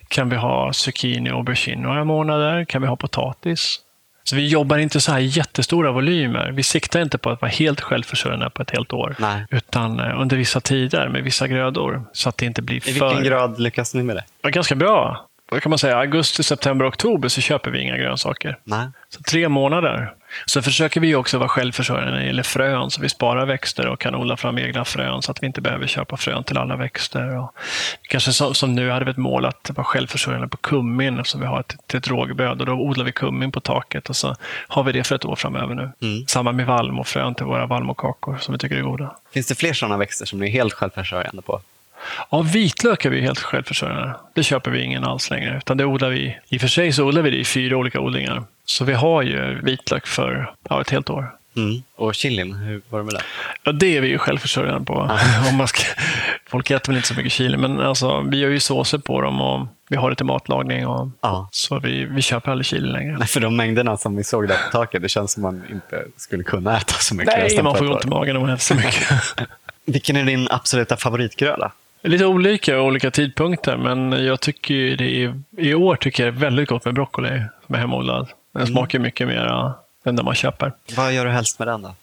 [0.07, 2.65] Kan vi ha zucchini och aubergine några månader?
[2.65, 3.79] Kan vi ha potatis?
[4.23, 6.51] Så vi jobbar inte så här jättestora volymer.
[6.51, 9.15] Vi siktar inte på att vara helt självförsörjande på ett helt år.
[9.19, 9.45] Nej.
[9.51, 12.05] Utan uh, under vissa tider med vissa grödor.
[12.13, 12.89] Så att det inte blir för...
[12.89, 14.23] I vilken grad lyckas ni med det?
[14.41, 18.57] Ja, ganska bra vad kan man säga, augusti, september, oktober så köper vi inga grönsaker.
[18.63, 18.87] Nej.
[19.09, 20.13] Så tre månader.
[20.45, 23.99] Så försöker vi också vara självförsörjande när det gäller frön, så vi sparar växter och
[23.99, 27.37] kan odla fram egna frön så att vi inte behöver köpa frön till alla växter.
[27.37, 27.55] Och
[28.01, 31.47] kanske som, som nu hade vi ett mål att vara självförsörjande på kummin, eftersom vi
[31.47, 32.59] har ett, ett rågböd.
[32.59, 34.35] Och då odlar vi kummin på taket och så
[34.67, 35.91] har vi det för ett år framöver nu.
[36.01, 36.27] Mm.
[36.27, 39.15] Samma med vallmofrön till våra vallmokakor som vi tycker är goda.
[39.33, 41.61] Finns det fler sådana växter som ni är helt självförsörjande på?
[42.29, 44.15] Ja, vitlök är vi helt självförsörjande.
[44.33, 45.57] Det köper vi ingen alls längre.
[45.57, 46.37] Utan det odlar vi.
[46.49, 48.43] I och för sig så odlar vi det i fyra olika odlingar.
[48.65, 51.35] Så vi har ju vitlök för ja, ett helt år.
[51.55, 51.83] Mm.
[51.95, 53.21] Och chilin, hur var det med det?
[53.63, 54.93] Ja, det är vi ju självförsörjande på.
[55.49, 55.83] Om man ska
[56.47, 59.41] Folk äter väl inte så mycket chili, men alltså, vi gör ju såser på dem
[59.41, 60.87] och vi har det till matlagning.
[60.87, 61.49] Och, Ja.
[61.51, 63.17] Så vi, vi köper aldrig chili längre.
[63.17, 66.03] Nej, för de mängderna som vi såg där på taket, det känns som man inte
[66.17, 68.61] skulle kunna äta så mycket Nej, man får ju ont i magen om man äter
[68.61, 69.09] så mycket.
[69.85, 71.71] Vilken är din absoluta favoritgröda?
[72.03, 76.41] Lite olika olika tidpunkter, men jag tycker det är, i år tycker jag det är
[76.41, 78.29] väldigt gott med broccoli som är hemodlad.
[78.53, 79.73] Den smakar mycket mer
[80.05, 80.71] än den man köper.
[80.97, 81.95] Vad gör du helst med den då?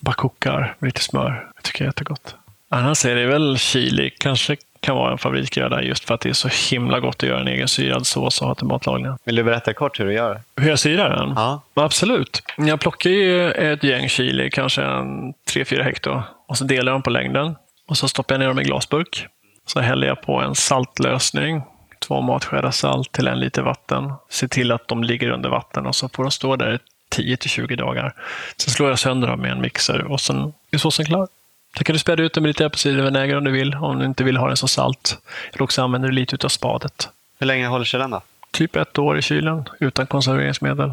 [0.00, 1.46] Bara kokar med lite smör.
[1.54, 2.34] Jag tycker det är jättegott.
[2.68, 4.10] Annars är det väl chili.
[4.10, 7.40] Kanske kan vara en favoritgröda just för att det är så himla gott att göra
[7.40, 9.18] en egen syrad sås och ha till matlagningen.
[9.24, 10.40] Vill du berätta kort hur du gör?
[10.56, 11.32] Hur jag syrar den?
[11.36, 11.62] Ja.
[11.74, 12.42] Absolut.
[12.56, 17.02] Jag plockar ju ett gäng chili, kanske en 3-4 hektar, och så delar jag dem
[17.02, 17.56] på längden.
[17.86, 19.26] Och så stoppar jag ner dem i glasburk.
[19.66, 21.62] Så häller jag på en saltlösning,
[21.98, 24.12] två matskedar salt till en liter vatten.
[24.28, 26.78] Se till att de ligger under vatten och så får de stå där
[27.16, 28.14] 10-20 dagar.
[28.56, 31.28] Sen slår jag sönder dem med en mixer och sen är såsen klar.
[31.76, 34.24] Sen kan du späda ut den med lite apelsinvinäger om du vill, om du inte
[34.24, 35.18] vill ha den så salt.
[35.52, 37.08] Eller också använder du lite utav spadet.
[37.38, 38.20] Hur länge håller sig den då?
[38.50, 40.92] Typ ett år i kylen utan konserveringsmedel.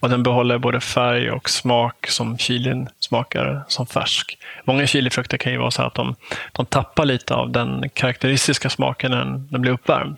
[0.00, 4.38] Och den behåller både färg och smak som chilin smakar som färsk.
[4.64, 6.14] Många chilifrukter kan ju vara så att de,
[6.52, 10.16] de tappar lite av den karaktäristiska smaken när den blir uppvärmd.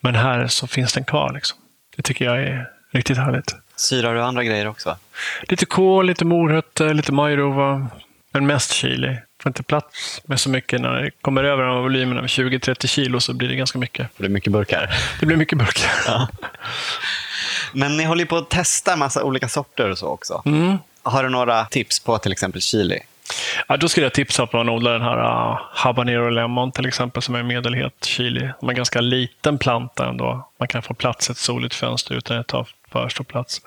[0.00, 1.32] Men här så finns den kvar.
[1.32, 1.58] Liksom.
[1.96, 3.56] Det tycker jag är riktigt härligt.
[3.76, 4.96] Syrar du andra grejer också?
[5.42, 7.88] Lite kål, lite morötter, lite majrova.
[8.32, 9.18] Men mest chili.
[9.42, 10.80] Får inte plats med så mycket.
[10.80, 14.08] När det kommer över de volymerna med 20-30 kilo så blir det ganska mycket.
[14.16, 14.90] Det är mycket burkar.
[15.20, 15.88] Det blir mycket burkar.
[17.72, 20.42] Men ni håller på att testa massa olika sorter och så också.
[20.46, 20.78] Mm.
[21.02, 23.00] Har du några tips på till exempel chili?
[23.68, 26.86] Ja, då skulle jag tipsa på att man odlar den här uh, habanero lemon till
[26.86, 28.40] exempel som är en medelhet chili.
[28.40, 30.48] De har en ganska liten planta ändå.
[30.58, 33.60] Man kan få plats i ett soligt fönster utan att ta för stor plats.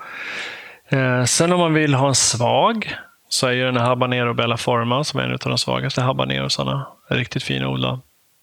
[0.88, 2.96] Eh, sen om man vill ha en svag
[3.28, 6.86] så är ju den här habanero bella forma som är en av de svagaste habanerosarna.
[7.08, 8.00] Riktigt fin att odla.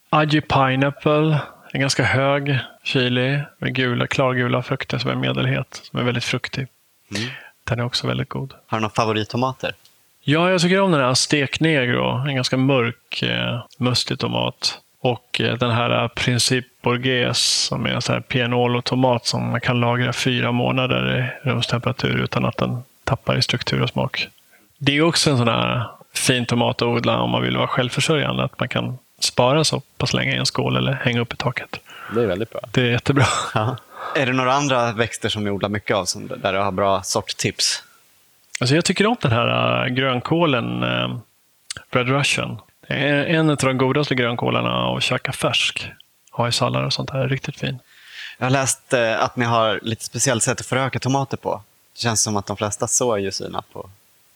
[0.09, 1.39] Aji pineapple,
[1.71, 6.67] en ganska hög chili med gula, klargula frukter som är medelhet, som är väldigt fruktig.
[7.63, 8.53] Den är också väldigt god.
[8.67, 9.73] Har du några favorittomater?
[10.23, 12.27] Ja, jag tycker om den här steknegro.
[12.27, 14.79] En ganska mörk, eh, mustig tomat.
[15.01, 19.79] Och eh, den här Princip Borghese som är en sån här pianolotomat som man kan
[19.79, 24.27] lagra fyra månader i rumstemperatur utan att den tappar i struktur och smak.
[24.77, 28.43] Det är också en sån här fin tomat att odla om man vill vara självförsörjande.
[28.43, 31.79] Att man kan spara så pass länge i en skål eller hänga upp i taket.
[32.15, 32.61] Det är väldigt bra.
[32.71, 33.25] Det är jättebra.
[34.15, 37.03] Är det några andra växter som ni odlar mycket av som, där du har bra
[37.03, 37.83] sorttips?
[38.59, 41.17] Alltså jag tycker om den här äh, grönkålen, äh,
[41.91, 42.57] Red Russian.
[42.87, 45.91] En av de godaste grönkålarna att käka färsk.
[46.31, 47.27] Ha i sallad och sånt här.
[47.27, 47.79] Riktigt fin.
[48.37, 51.63] Jag har läst eh, att ni har lite speciellt sätt att föröka tomater på.
[51.93, 53.89] Det känns som att de flesta sår ju sina på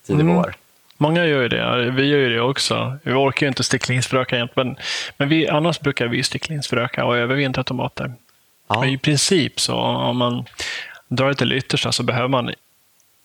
[0.08, 0.36] tidig Mm.
[0.36, 0.56] vår.
[0.98, 1.92] Många gör ju det.
[1.92, 2.98] Vi gör ju det också.
[3.04, 4.78] Vi orkar ju inte sticklingsföröka jämt, men,
[5.18, 8.14] men vi, annars brukar vi sticklingsföröka och övervintra tomater.
[8.68, 8.80] Ja.
[8.80, 10.46] Men I princip så om man
[11.08, 12.54] drar det till det yttersta så behöver man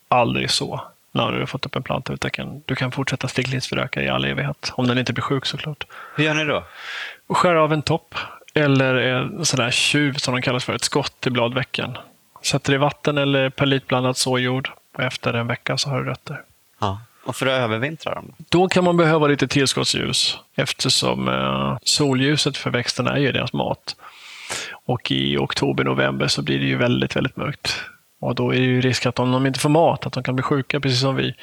[0.08, 0.80] aldrig så
[1.12, 2.12] när du har fått upp en planta.
[2.12, 4.72] Utan kan, du kan fortsätta sticklingsföröka i all evighet.
[4.74, 5.84] Om den inte blir sjuk såklart.
[6.14, 6.64] Hur gör ni då?
[7.28, 8.14] Skär av en topp
[8.54, 11.98] eller en sån där tjuv som de kallas för, ett skott i bladvecken.
[12.42, 16.42] Sätter i vatten eller perlitblandad såjord och efter en vecka så har du rötter.
[16.80, 17.00] Ja.
[17.30, 18.32] Och för att övervintra dem?
[18.48, 23.96] Då kan man behöva lite tillskottsljus eftersom eh, solljuset för växterna är ju deras mat.
[24.86, 27.74] Och i oktober, november så blir det ju väldigt, väldigt mörkt.
[28.20, 30.36] Och då är det ju risk att om de inte får mat, att de kan
[30.36, 31.34] bli sjuka precis som vi.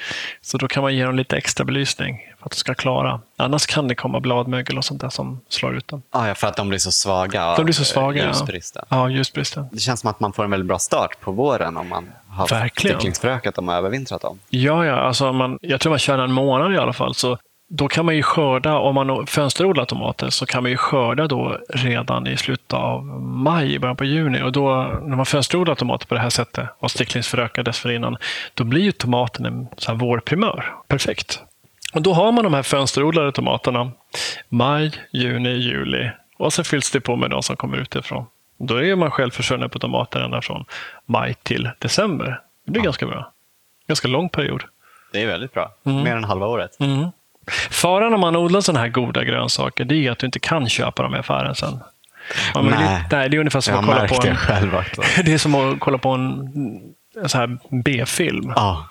[0.41, 3.21] Så då kan man ge dem lite extra belysning för att de ska klara.
[3.37, 6.01] Annars kan det komma bladmögel och sånt där som slår ut dem.
[6.09, 8.21] Ah, ja, för att de blir så svaga De blir så svaga.
[8.23, 8.27] ja.
[8.27, 8.85] ljusbristen.
[8.89, 9.67] Ja, ljusbristen.
[9.71, 12.47] Det känns som att man får en väldigt bra start på våren om man har
[12.47, 12.95] Verkligen.
[12.95, 14.39] sticklingsförökat dem och övervintrat dem.
[14.49, 14.95] Ja, ja.
[14.95, 17.15] Alltså man, jag tror man kör en månad i alla fall.
[17.15, 17.37] Så
[17.69, 21.57] då kan man ju skörda, om man fönsterodlar tomater, så kan man ju skörda då
[21.69, 24.41] redan i slutet av maj, början på juni.
[24.41, 24.69] Och då,
[25.03, 28.17] när man fönsterodlar tomater på det här sättet och sticklingsförökar dessförinnan,
[28.53, 30.73] då blir ju tomaten en så här vårprimör.
[30.87, 31.39] Perfekt.
[31.93, 33.91] Och då har man de här fönsterodlade tomaterna
[34.49, 36.11] maj, juni, juli.
[36.37, 38.25] Och så fylls det på med de som kommer utifrån.
[38.57, 40.65] Då är man självförsörjande på tomater ända från
[41.05, 42.41] maj till december.
[42.65, 43.31] Det blir ganska bra.
[43.87, 44.63] Ganska lång period.
[45.11, 45.73] Det är väldigt bra.
[45.85, 46.03] Mm.
[46.03, 46.71] Mer än halva året.
[47.69, 51.03] Faran om man odlar sådana här goda grönsaker, det är att du inte kan köpa
[51.03, 51.79] dem i affären sen.
[52.55, 53.03] Man vill, Nej.
[53.09, 54.71] det är ungefär som Jag att kolla på en, själv
[55.25, 56.51] det är som att kolla på en,
[57.21, 58.53] en så här B-film.
[58.55, 58.87] Ja,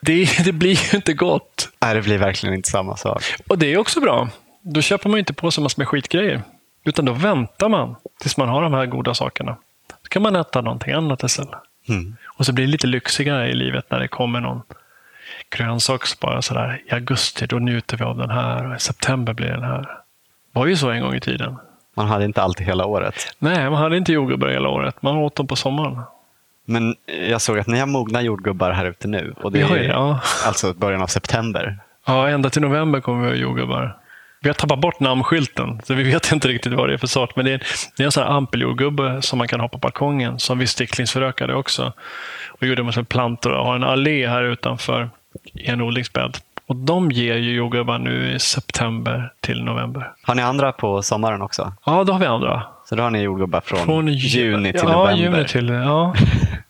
[0.00, 1.68] Det, det blir ju inte gott.
[1.80, 3.22] Nej, det blir verkligen inte samma sak.
[3.48, 4.28] Och det är också bra.
[4.62, 6.42] Då köper man inte på sig massor med skitgrejer.
[6.84, 9.56] Utan då väntar man tills man har de här goda sakerna.
[9.88, 11.60] Då kan man äta någonting annat istället.
[11.88, 12.16] Mm.
[12.26, 14.62] Och så blir det lite lyxigare i livet när det kommer någon
[15.50, 19.48] grönsak bara sådär i augusti, då njuter vi av den här och i september blir
[19.48, 19.98] den här.
[20.52, 21.56] var ju så en gång i tiden.
[21.94, 23.14] Man hade inte alltid hela året.
[23.38, 25.02] Nej, man hade inte jordgubbar hela året.
[25.02, 26.02] Man åt dem på sommaren.
[26.64, 26.96] Men
[27.28, 29.34] jag såg att ni har mogna jordgubbar här ute nu.
[29.36, 30.20] Och det är det, ja.
[30.46, 31.78] alltså början av september.
[32.06, 33.99] Ja, ända till november kommer vi ha jordgubbar.
[34.42, 37.36] Vi har tappat bort namnskylten, så vi vet inte riktigt vad det är för sort.
[37.36, 37.62] Men det är,
[37.96, 41.54] det är en sån här ampeljordgubbe som man kan ha på balkongen, som vi sticklingsförökade
[41.54, 41.92] också.
[42.48, 45.10] Och gjorde med plantor och har en allé här utanför
[45.54, 46.36] i en odlingsbädd.
[46.66, 50.12] Och de ger ju jordgubbar nu i september till november.
[50.22, 51.72] Har ni andra på sommaren också?
[51.86, 52.62] Ja, då har vi andra.
[52.88, 55.22] Så då har ni jordgubbar från, Från ju- juni till ja, november.
[55.38, 56.14] Juni till, ja,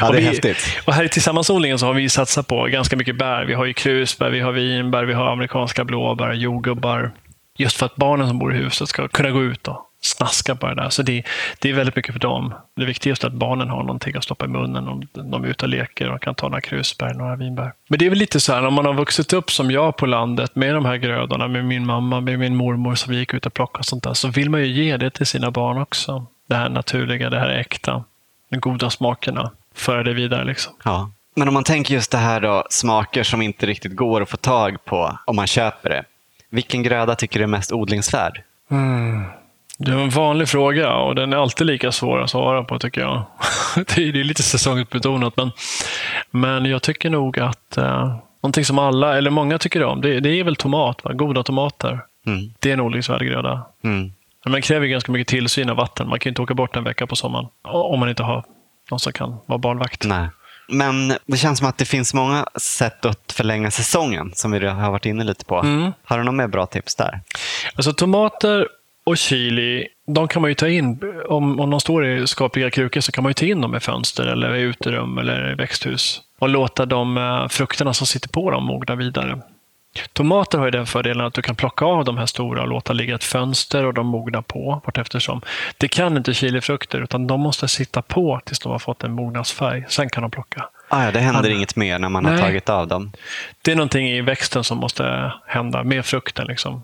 [0.00, 0.82] Ja, Och det är vi- häftigt.
[0.86, 3.44] Och här i Tillsammansodlingen så har vi satsat på ganska mycket bär.
[3.44, 7.12] Vi har ju krusbär, vi har vinbär, vi har amerikanska blåbär, jordgubbar.
[7.58, 10.66] Just för att barnen som bor i huset ska kunna gå ut och snaska på
[10.66, 10.88] det där.
[10.90, 11.22] Så det,
[11.58, 12.54] det är väldigt mycket för dem.
[12.76, 15.64] Det viktigaste är att barnen har någonting att stoppa i munnen om de är ute
[15.64, 17.72] och leker och kan ta några krusbär, några vinbär.
[17.88, 20.06] Men det är väl lite så här, om man har vuxit upp som jag på
[20.06, 23.54] landet med de här grödorna, med min mamma, med min mormor som gick ut och
[23.54, 26.26] plockade och sånt där, så vill man ju ge det till sina barn också.
[26.48, 28.04] Det här naturliga, det här äkta,
[28.50, 29.50] de goda smakerna.
[29.74, 30.72] Föra det vidare liksom.
[30.84, 31.10] Ja.
[31.34, 34.36] Men om man tänker just det här då, smaker som inte riktigt går att få
[34.36, 36.04] tag på om man köper det.
[36.50, 38.42] Vilken gröda tycker du är mest odlingsvärd?
[39.78, 43.00] Det är en vanlig fråga och den är alltid lika svår att svara på tycker
[43.00, 43.22] jag.
[43.76, 45.50] Det är det är lite säsongsbetonat men,
[46.30, 50.28] men jag tycker nog att eh, någonting som alla, eller många tycker om, det, det
[50.28, 51.04] är väl tomat.
[51.04, 51.12] Va?
[51.12, 52.00] Goda tomater.
[52.26, 52.52] Mm.
[52.58, 53.62] Det är en odlingsvärd gröda.
[53.84, 54.12] Mm.
[54.46, 56.08] Men man kräver ju ganska mycket tillsyn av vatten.
[56.08, 58.44] Man kan ju inte åka bort en vecka på sommaren om man inte har
[58.90, 60.04] någon som kan vara barnvakt.
[60.04, 60.28] Nej.
[60.68, 64.90] Men det känns som att det finns många sätt att förlänga säsongen som vi har
[64.90, 65.60] varit inne lite på.
[65.60, 65.92] Mm.
[66.04, 67.20] Har du några mer bra tips där?
[67.74, 68.68] Alltså tomater
[69.04, 73.00] och chili, de kan man ju ta in, om, om de står i skapliga krukor
[73.00, 76.20] så kan man ju ta in dem i fönster eller i uterum eller i växthus
[76.38, 79.42] och låta de eh, frukterna som sitter på dem mogna vidare.
[80.12, 82.92] Tomater har ju den fördelen att du kan plocka av de här stora och låta
[82.92, 85.40] ligga ett fönster och de mognar på varteftersom.
[85.78, 89.84] Det kan inte chilifrukter utan de måste sitta på tills de har fått en mognadsfärg.
[89.88, 90.68] Sen kan de plocka.
[90.88, 92.40] Ah, ja, det händer Han- inget mer när man har Nej.
[92.42, 93.12] tagit av dem.
[93.62, 96.46] Det är någonting i växten som måste hända med frukten.
[96.46, 96.82] Liksom.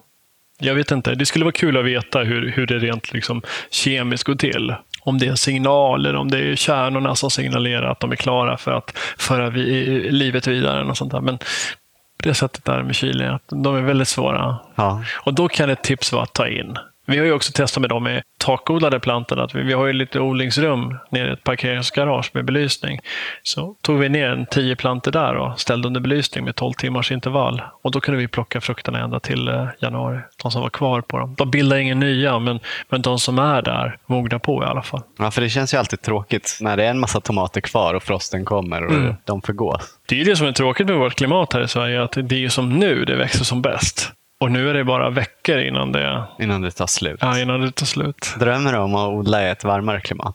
[0.59, 4.25] Jag vet inte, det skulle vara kul att veta hur, hur det rent liksom, kemiskt
[4.25, 4.75] går till.
[5.05, 8.73] Om det är signaler, om det är kärnorna som signalerar att de är klara för
[8.73, 9.65] att föra vi,
[10.11, 10.85] livet vidare.
[10.85, 11.21] Och sånt där.
[11.21, 11.39] Men
[12.29, 14.57] det sättet där med chili, att de är väldigt svåra.
[14.75, 15.03] Ja.
[15.25, 16.79] Och då kan ett tips vara att ta in.
[17.07, 19.39] Vi har ju också testat med dem med takodlade plantor.
[19.41, 23.01] Att vi, vi har ju lite odlingsrum nere i ett parkeringsgarage med belysning.
[23.43, 27.13] Så tog vi ner en tio plantor där och ställde under belysning med 12 timmars
[27.13, 27.63] intervall.
[27.83, 30.19] Och då kunde vi plocka frukterna ända till eh, januari.
[30.43, 31.35] De som var kvar på dem.
[31.39, 35.01] De bildar ingen nya, men, men de som är där mognar på i alla fall.
[35.19, 38.03] ja, för det känns ju alltid tråkigt när det är en massa tomater kvar och
[38.03, 39.15] frosten kommer och Mm.
[39.25, 39.99] de förgås.
[40.09, 42.03] Det är ju det som är tråkigt med vårt klimat här i Sverige.
[42.03, 44.13] Att det är ju som nu det växer som bäst.
[44.43, 47.19] Och nu är det bara veckor innan det, Innan det tar slut.
[47.21, 48.35] ja, innan det tar slut.
[48.39, 50.35] Drömmer du om att odla i ett varmare klimat?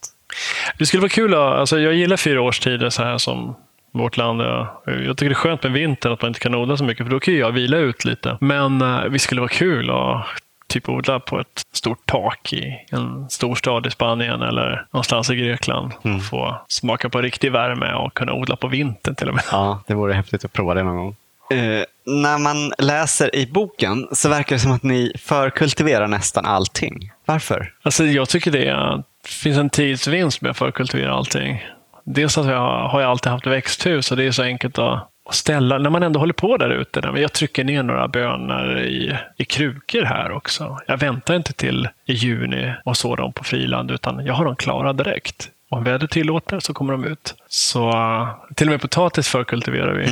[0.78, 3.56] Det skulle vara kul att, alltså jag gillar fyra årstider så här som
[3.92, 4.42] vårt land.
[4.42, 4.68] är.
[4.86, 7.12] Jag tycker det är skönt med vintern att man inte kan odla så mycket för
[7.12, 8.38] då kan jag vila ut lite.
[8.42, 10.26] Men eh, vi skulle vara kul att
[10.68, 15.92] typ odla på ett stort tak i en storstad i Spanien eller någonstans i Grekland.
[16.30, 19.44] Få smaka på riktig värme och kunna odla på vintern till och med.
[19.52, 21.16] Ja, det vore häftigt att prova det någon gång.
[21.54, 27.12] Uh, när man läser i boken så verkar det som att ni förkultiverar nästan allting.
[27.26, 27.74] Varför?
[27.82, 31.66] Alltså, jag tycker det, är, det finns en tidsvinst med att förkultivera allting.
[32.04, 35.78] Dels att jag har jag alltid haft växthus och det är så enkelt att ställa,
[35.78, 37.12] när man ändå håller på där ute.
[37.16, 40.78] Jag trycker ner några bönor i, i krukor här också.
[40.88, 44.56] Jag väntar inte till i juni och så dem på friland, utan jag har dem
[44.56, 45.50] klara direkt.
[45.70, 47.36] Om vädret tillåter så kommer de ut.
[47.48, 50.08] Så uh, till och med potatis förkultiverar vi.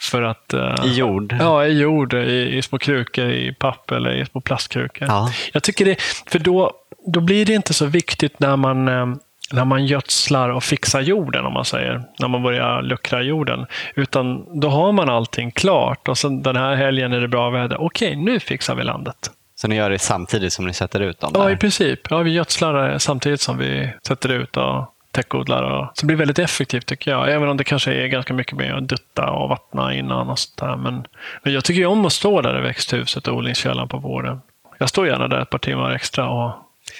[0.00, 1.36] För att, uh, I jord?
[1.40, 5.08] Ja, i jord, i, i små krukor, i papp eller i små plastkrukor.
[5.08, 5.30] Ja.
[5.52, 6.72] Jag tycker det, för då,
[7.06, 9.06] då blir det inte så viktigt när man, eh,
[9.52, 12.02] när man gödslar och fixar jorden, om man säger.
[12.18, 13.66] När man börjar luckra jorden.
[13.94, 17.82] Utan då har man allting klart och sen den här helgen är det bra väder.
[17.82, 19.30] Okej, nu fixar vi landet.
[19.62, 21.30] Så ni gör det samtidigt som ni sätter ut dem?
[21.34, 21.50] Ja, där?
[21.50, 22.00] i princip.
[22.10, 25.62] Ja, vi gödslar samtidigt som vi sätter ut och täckodlar.
[25.62, 27.32] Och, så det blir väldigt effektivt tycker jag.
[27.32, 30.56] Även om det kanske är ganska mycket med att dutta och vattna innan och sånt
[30.56, 30.76] där.
[30.76, 31.06] Men,
[31.42, 34.40] men jag tycker ju om att stå där i växthuset och odlingskällan på våren.
[34.78, 36.52] Jag står gärna där ett par timmar extra och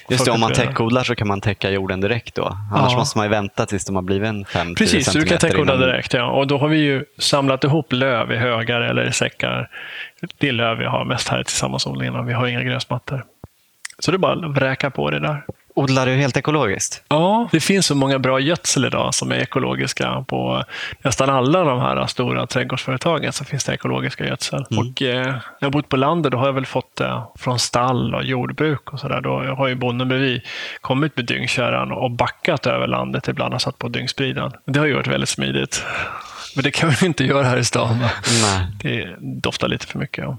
[0.08, 2.56] Just det, om man täckodlar så kan man täcka jorden direkt då.
[2.72, 2.98] Annars Ja.
[2.98, 5.86] måste man ju vänta tills de har blivit en 5 Precis, du kan täckodla innan-
[5.88, 6.12] direkt.
[6.14, 6.24] Ja.
[6.30, 9.68] Och då har vi ju samlat ihop löv i högar eller i säckar.
[10.38, 13.24] Det är löv vi har mest här i tillsammansodlingen och vi har inga gräsmattor.
[13.98, 15.44] Så det är bara att vräka på det där.
[15.74, 17.02] Odlar du helt ekologiskt?
[17.08, 20.24] Ja, det finns så många bra gödsel idag som är ekologiska.
[20.28, 20.64] På
[21.02, 24.64] nästan alla de här stora trädgårdsföretagen så finns det ekologiska gödsel.
[24.70, 24.88] Mm.
[24.88, 27.58] Och, eh, när jag har bott på landet då har jag väl fått det från
[27.58, 29.20] stall och jordbruk och sådär.
[29.20, 30.40] Då har ju bonden bredvid
[30.80, 34.52] kommit med dyngkärran och backat över landet ibland och satt på dyngspridaren.
[34.66, 35.84] Det har ju varit väldigt smidigt.
[36.54, 37.98] Men det kan vi inte göra här i stan.
[38.82, 40.24] Det doftar lite för mycket.
[40.24, 40.38] Ja.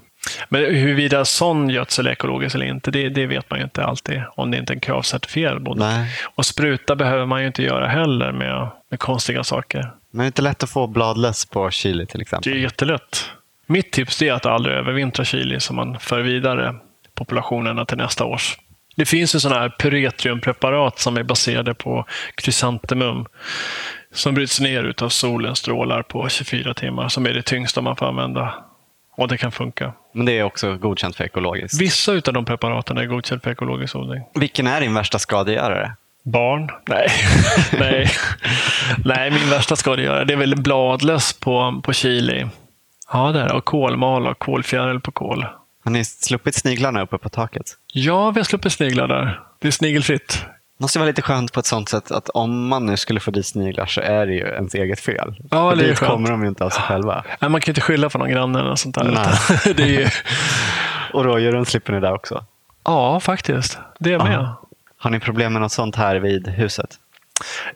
[0.50, 4.22] Men huruvida sån gödsel är ekologisk eller inte, det, det vet man ju inte alltid.
[4.36, 6.08] Om det inte är en kravcertifierad bonde.
[6.36, 9.92] Och spruta behöver man ju inte göra heller med, med konstiga saker.
[10.12, 12.54] Men det är inte lätt att få bladlöss på chili till Det exempel.
[12.54, 13.30] är jättelätt.
[13.66, 16.76] Mitt tips är att aldrig övervintra chili så man för vidare
[17.16, 18.58] populationerna till nästa års.
[18.96, 22.06] Det finns ju sådana här pyretriumpreparat som är baserade på
[22.36, 23.26] krysantemum
[24.14, 28.06] som bryts ner utav solens strålar på 24 timmar som är det tyngsta man får
[28.06, 28.54] använda.
[29.16, 29.94] Och det kan funka.
[30.14, 31.82] Men det är också godkänt för ekologiskt.
[31.82, 34.24] Vissa utav de preparaten är godkända för ekologisk odling.
[34.36, 35.96] Vilken är din värsta skadegörare?
[36.24, 36.70] Barn?
[36.88, 37.08] Nej.
[37.80, 38.10] Nej.
[39.06, 42.46] Nej, min värsta skadegörare det är väl bladlöss på, på chili.
[43.14, 43.54] Ja, det är det.
[43.54, 45.46] Och kolmal och kolfjäril på kol.
[45.84, 47.66] Har ni sluppit sniglarna uppe på taket?
[47.94, 49.40] Ja, vi har sluppit sniglar där.
[49.60, 50.46] Det är snigelfritt.
[50.78, 53.32] Det måste vara lite skönt på ett sånt sätt att om man nu skulle få
[53.32, 55.36] dit sniglar så är det ju ens eget fel.
[55.52, 57.24] Ja, För det dit kommer de ju inte av sig själva.
[57.40, 59.04] Nej, man kan ju inte skylla på någon granne eller sånt där.
[59.04, 59.74] Nej.
[59.76, 60.08] det är ju...
[61.14, 62.46] Och rådjuren slipper ni där också.
[62.86, 63.80] Ja, faktiskt.
[64.00, 64.34] Det är med.
[64.34, 64.62] Ja.
[64.98, 66.90] Har ni problem med något sånt här vid huset?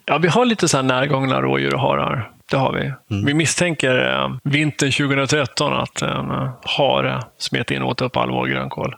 [0.06, 2.32] Ja, vi har lite så här närgångna rådjur och harar.
[2.52, 2.94] Det har vi.
[3.26, 8.32] Vi misstänker eh, vintern 2013 att en eh, hare smet in och åt upp all
[8.32, 8.96] vår grönkål.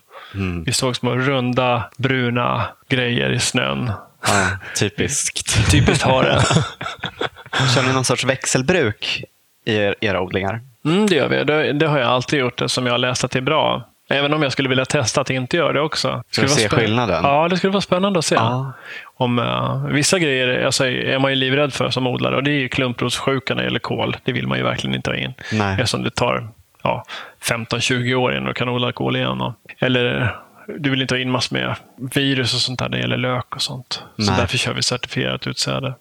[0.66, 3.92] Vi såg små runda, bruna grejer i snön.
[4.28, 4.48] Ja,
[4.80, 5.72] typiskt.
[5.72, 6.42] Typiskt hare.
[7.76, 9.24] Kör ni någon sorts växelbruk
[9.66, 10.62] i er, era odlingar?
[10.86, 11.44] Mm, det gör vi.
[11.44, 13.86] Det, det har jag alltid gjort eftersom jag har läst att det är bra.
[14.12, 16.08] Även om jag skulle vilja testa att inte göra det också.
[16.08, 17.24] Vara se spänn- skillnaden?
[17.24, 18.36] Ja, det skulle vara spännande att se.
[18.36, 18.74] Ja.
[19.18, 22.60] Om, eh, vissa grejer alltså, är man ju livrädd för som odlare och det är
[22.60, 24.18] ju klumprotsjuka när det gäller kål.
[24.24, 25.34] Det vill man ju verkligen inte ha in.
[25.52, 25.74] Nej.
[25.74, 26.50] Eftersom det tar
[26.84, 27.04] ja,
[27.42, 29.42] 15-20 år innan du kan odla kål igen.
[29.42, 30.36] Och, eller
[30.78, 31.76] du vill inte ha in massor med
[32.14, 34.04] virus och sånt där när det gäller lök och sånt.
[34.18, 34.40] Så Nej.
[34.40, 35.94] därför kör vi certifierat utsäde.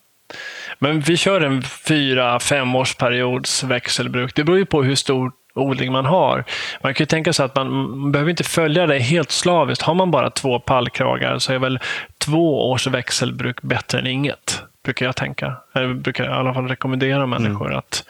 [0.78, 4.34] Men vi kör en fyra, fem års periods växelbruk.
[4.34, 6.44] Det beror ju på hur stor odling man har.
[6.82, 9.82] Man kan ju tänka sig att man behöver inte följa det helt slaviskt.
[9.82, 11.78] Har man bara två pallkragar så är väl
[12.18, 14.62] två års växelbruk bättre än inget.
[14.84, 15.56] Brukar jag tänka.
[15.74, 18.04] Eller brukar jag i alla fall rekommendera människor att,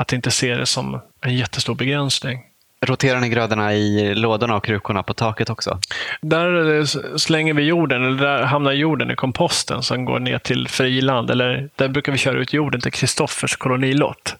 [0.00, 2.40] att inte se det som en jättestor begränsning.
[2.86, 5.78] Roterar ni grödorna i lådorna och krukorna på taket också?
[6.20, 6.84] Där
[7.18, 11.30] slänger vi jorden, eller där hamnar jorden i komposten som går ner till friland.
[11.30, 14.36] Eller där brukar vi köra ut jorden till Kristoffers kolonilott.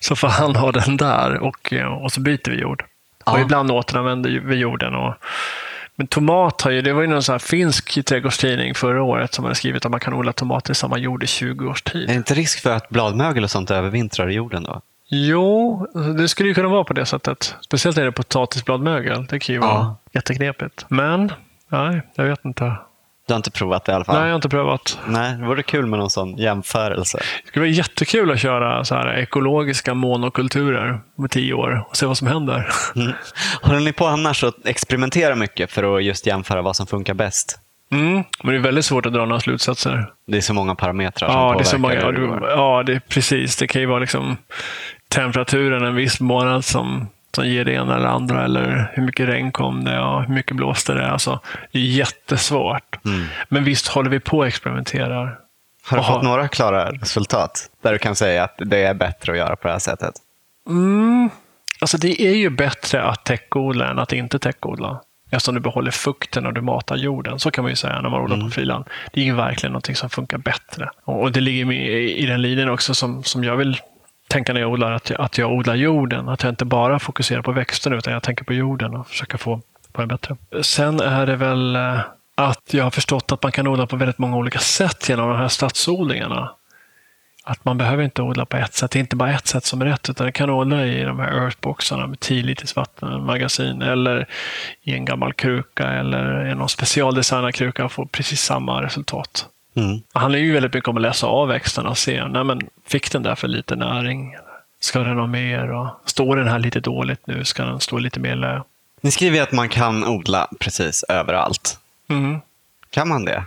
[0.00, 2.84] Så får han ha den där och, eh, och så byter vi jord.
[3.24, 3.32] Ja.
[3.32, 4.94] Och ibland återanvänder vi jorden.
[4.94, 5.14] Och,
[5.96, 9.54] men tomat har ju, det var ju någon sån finsk trädgårdstidning förra året som hade
[9.54, 12.02] skrivit att man kan odla tomater i samma jord i 20 års tid.
[12.02, 14.82] Är det inte risk för att bladmögel och sånt övervintrar i jorden då?
[15.14, 15.86] Jo,
[16.18, 17.56] det skulle ju kunna vara på det sättet.
[17.60, 19.26] Speciellt när det är potatisbladmögel.
[19.26, 19.96] Det kan ju vara Ja.
[20.12, 20.84] jätteknepigt.
[20.88, 21.32] Men,
[21.68, 22.76] nej, jag vet inte.
[23.26, 24.14] Du har inte provat det i alla fall?
[24.14, 24.98] Nej, jag har inte prövat.
[25.06, 27.18] Nej, det vore kul med någon sån jämförelse.
[27.42, 32.06] Det skulle vara jättekul att köra så här ekologiska monokulturer om tio år och se
[32.06, 32.68] vad som händer.
[32.96, 33.12] Mm.
[33.62, 37.58] Håller ni på annars att experimentera mycket för att just jämföra vad som funkar bäst?
[37.92, 40.06] Mm, men det är väldigt svårt att dra några slutsatser.
[40.26, 42.82] Det är så många parametrar som Ja, det är påverkar så många, ja, du, ja,
[42.86, 43.56] det är precis.
[43.56, 44.36] Det kan ju vara liksom
[45.12, 48.44] temperaturen en viss månad som, som ger det ena eller andra.
[48.44, 51.10] Eller hur mycket regn kom det och hur mycket blåste det.
[51.10, 51.40] Alltså,
[51.72, 53.04] det är jättesvårt.
[53.04, 53.26] Mm.
[53.48, 55.38] Men visst håller vi på och experimenterar.
[55.84, 56.14] Har du Aha.
[56.14, 59.68] fått några klara resultat där du kan säga att det är bättre att göra på
[59.68, 60.14] det här sättet?
[60.68, 61.30] Mm.
[61.80, 65.00] Alltså det är ju bättre att täckodla än att inte täckodla.
[65.30, 67.38] Eftersom du behåller fukten och du matar jorden.
[67.38, 68.84] Så kan man ju säga när man odlar på friland.
[69.12, 70.90] Det är ju verkligen någonting som funkar bättre.
[71.04, 73.76] Och det ligger i den linjen också som, som jag vill
[74.32, 76.28] tänka när jag odlar, att jag, att jag odlar jorden.
[76.28, 79.60] Att jag inte bara fokuserar på växterna utan jag tänker på jorden och försöker få,
[79.94, 80.36] få den bättre.
[80.62, 82.00] Sen är det väl eh,
[82.34, 85.38] att jag har förstått att man kan odla på väldigt många olika sätt genom de
[85.38, 86.50] här stadsodlingarna.
[87.44, 88.90] Att man behöver inte odla på ett sätt.
[88.90, 91.18] Det är inte bara ett sätt som är rätt, utan det kan odla i de
[91.18, 94.26] här earthboxarna med 10 liters vattenmagasin eller
[94.82, 99.46] i en gammal kruka eller i någon specialdesignad kruka och få precis samma resultat.
[99.74, 100.02] Mm.
[100.12, 103.12] Det handlar ju väldigt mycket om att läsa av växterna och se, nej men fick
[103.12, 104.36] den där för lite näring?
[104.80, 105.72] Ska den ha mer?
[105.72, 107.44] Och står den här lite dåligt nu?
[107.44, 108.60] Ska den stå lite mer lö?
[109.00, 111.78] Ni skriver att man kan odla precis överallt.
[112.08, 112.40] Mm.
[112.90, 113.44] Kan man det?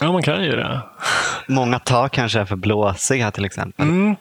[0.00, 0.80] Ja, man kan ju det.
[1.46, 3.88] Många tak kanske är för blåsiga till exempel.
[3.88, 4.16] Mm.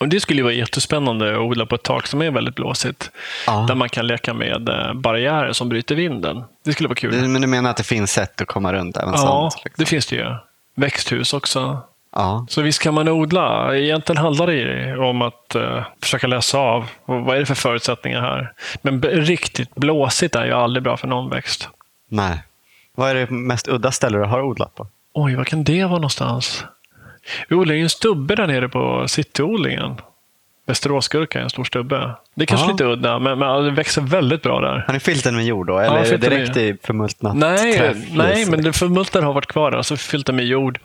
[0.00, 3.10] Och Det skulle vara jättespännande att odla på ett tak som är väldigt blåsigt.
[3.46, 3.64] Ja.
[3.68, 6.44] Där man kan leka med eh, barriärer som bryter vinden.
[6.64, 7.28] Det skulle vara kul.
[7.28, 9.64] Men du menar att det finns sätt att komma runt även ja, sånt?
[9.64, 9.84] Liksom?
[9.84, 10.34] det finns det ju.
[10.74, 11.82] Växthus också.
[12.12, 12.46] Ja.
[12.48, 13.76] Så visst kan man odla.
[13.76, 18.52] Egentligen handlar det om att uh, försöka läsa av vad är det för förutsättningar här.
[18.82, 21.68] Men riktigt blåsigt är ju aldrig bra för någon växt.
[22.08, 22.42] Nej.
[22.94, 24.86] Vad är det mest udda ställe du har odlat på?
[25.14, 26.64] Oj, vad kan det vara någonstans?
[27.48, 29.96] Vi odlar ju en stubbe där nere på cityodlingen.
[30.72, 32.10] Västeråsgurka en stor stubbe.
[32.34, 32.72] Det är kanske Ja.
[32.72, 34.84] lite udda, men, men det växer väldigt bra där.
[34.86, 35.78] Har ni fyllt den med jord då?
[35.78, 38.08] Eller fyllt den med- direkt i förmultnat Nej, träflis?
[38.14, 39.82] nej men det förmultna har varit kvar där.
[39.82, 40.78] Så fyllt det med jord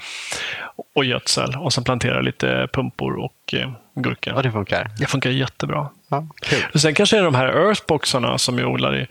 [0.95, 4.31] och gödsel och sen plantera lite pumpor och eh, gurka.
[4.35, 4.89] Ja, det funkar.
[4.99, 5.89] Det funkar jättebra.
[6.09, 6.27] Ja.
[6.73, 9.07] Och Sen kanske är de här earthboxarna som jag odlar i,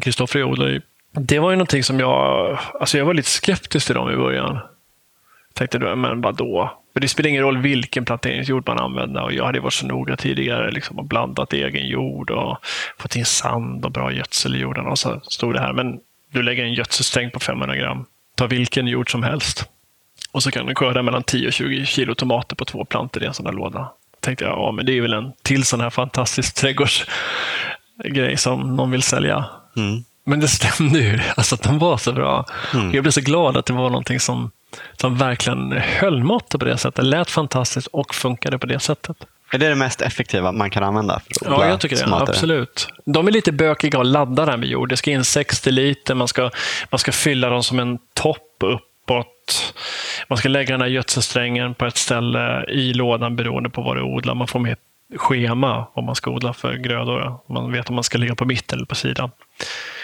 [0.00, 0.80] Kristoffer odlar i,
[1.12, 4.58] det var ju någonting som jag, alltså jag var lite skeptisk till dem i början.
[5.56, 6.72] Tänkte då, men vadå?
[6.92, 10.16] För det spelar ingen roll vilken planteringsjord man använder och jag hade varit så noga
[10.16, 12.58] tidigare liksom, och blandat egen jord och
[12.98, 14.86] fått in sand och bra gödsel i jorden.
[14.86, 15.98] Och så stod det här, men
[16.32, 18.04] du lägger en gödselsträng på 500 gram.
[18.36, 19.70] Ta vilken jord som helst.
[20.32, 23.26] Och så kan du skörda mellan 10 och 20 kilo tomater på två plantor i
[23.26, 23.92] en sån där låda.
[24.20, 28.90] tänkte jag, ja men det är väl en till sån här fantastisk trädgårdsgrej som någon
[28.90, 29.44] vill sälja.
[29.76, 30.04] Mm.
[30.26, 32.44] Men det stämde ju, alltså att de var så bra.
[32.74, 32.94] Mm.
[32.94, 34.50] Jag blev så glad att det var någonting som,
[34.96, 37.04] som verkligen höll måttet på det sättet.
[37.04, 39.16] Lät fantastiskt och funkade på det sättet.
[39.52, 41.20] Är det det mest effektiva man kan använda?
[41.44, 42.02] Ja, jag tycker det.
[42.02, 42.32] tomater?
[42.32, 42.88] Absolut.
[43.04, 44.88] De är lite bökiga att ladda där med jord.
[44.88, 46.50] Det ska in 60 liter, man ska,
[46.90, 49.74] man ska fylla dem som en topp uppåt.
[50.28, 54.02] Man ska lägga den här gödselsträngen på ett ställe i lådan beroende på vad du
[54.02, 54.34] odlar.
[54.34, 54.80] Man får med ett
[55.16, 57.52] schema vad man ska odla för grödor.
[57.52, 59.30] Man vet om man ska ligga på mitten eller på sidan.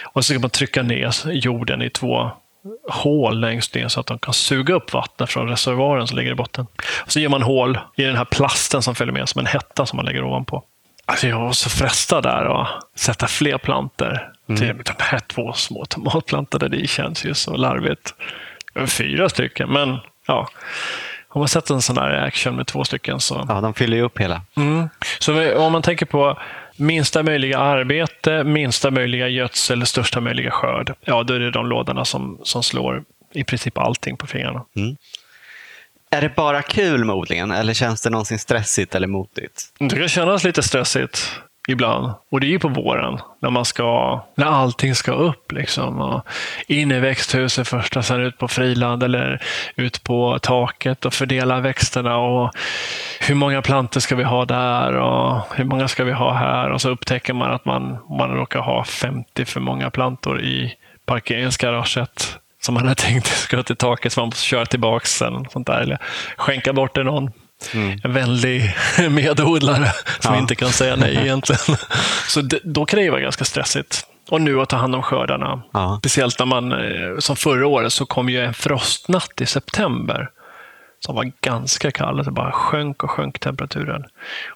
[0.04, 2.30] Och så ska man trycka ner jorden i två
[2.90, 6.34] hål längst ner så att de kan suga upp vatten från reservoaren som ligger i
[6.34, 6.66] botten.
[7.04, 9.86] Och så gör man hål i den här plasten som följer med som en hetta
[9.86, 10.64] som man lägger ovanpå.
[11.06, 14.28] Alltså jag var så frestad där att sätta fler planter.
[14.46, 18.14] Till de här två små tomatplantorna, det känns ju så larvigt.
[18.86, 20.48] Fyra stycken, men ja.
[21.28, 24.02] Om man sätter en sån här action med två stycken så Ja, de fyller ju
[24.02, 24.42] upp hela.
[24.56, 24.88] Mm.
[25.18, 26.38] Så om man tänker på
[26.76, 30.94] minsta möjliga arbete, minsta möjliga gödsel, största möjliga skörd.
[31.00, 33.04] Ja, då är det de lådorna som, som slår
[33.34, 34.64] i princip allting på fingrarna.
[36.10, 39.62] Är det bara kul med odlingen eller känns det någonsin stressigt eller motigt?
[39.78, 42.12] Det kan kännas lite stressigt ibland.
[42.30, 46.00] Och det är ju på våren när man ska, när allting ska upp liksom.
[46.00, 46.26] Och
[46.66, 49.42] in i växthuset först och sen ut på friland eller
[49.76, 52.16] ut på taket och fördela växterna.
[52.16, 52.50] Och
[53.20, 56.70] hur många plantor ska vi ha där och hur många ska vi ha här?
[56.70, 60.74] Och så upptäcker man att man, man råkar ha 50 för många plantor i
[61.06, 65.46] parkeringsgaraget som man hade tänkt ska till taket så man måste köra tillbaka sen.
[65.50, 65.80] Sånt där.
[65.80, 65.98] Eller
[66.36, 67.30] skänka bort till någon.
[68.04, 68.74] En vänlig
[69.10, 70.40] medodlare som Ja.
[70.40, 71.76] inte kan säga nej egentligen.
[72.28, 74.06] Så det, då kan det ju vara ganska stressigt.
[74.30, 75.62] Och nu att ta hand om skördarna.
[75.72, 75.96] Ja.
[76.00, 80.30] Speciellt när man, eh, som förra året, så kom ju en frostnatt i september.
[81.00, 82.24] Som var ganska kall.
[82.24, 84.04] Det bara sjönk och sjönk temperaturen.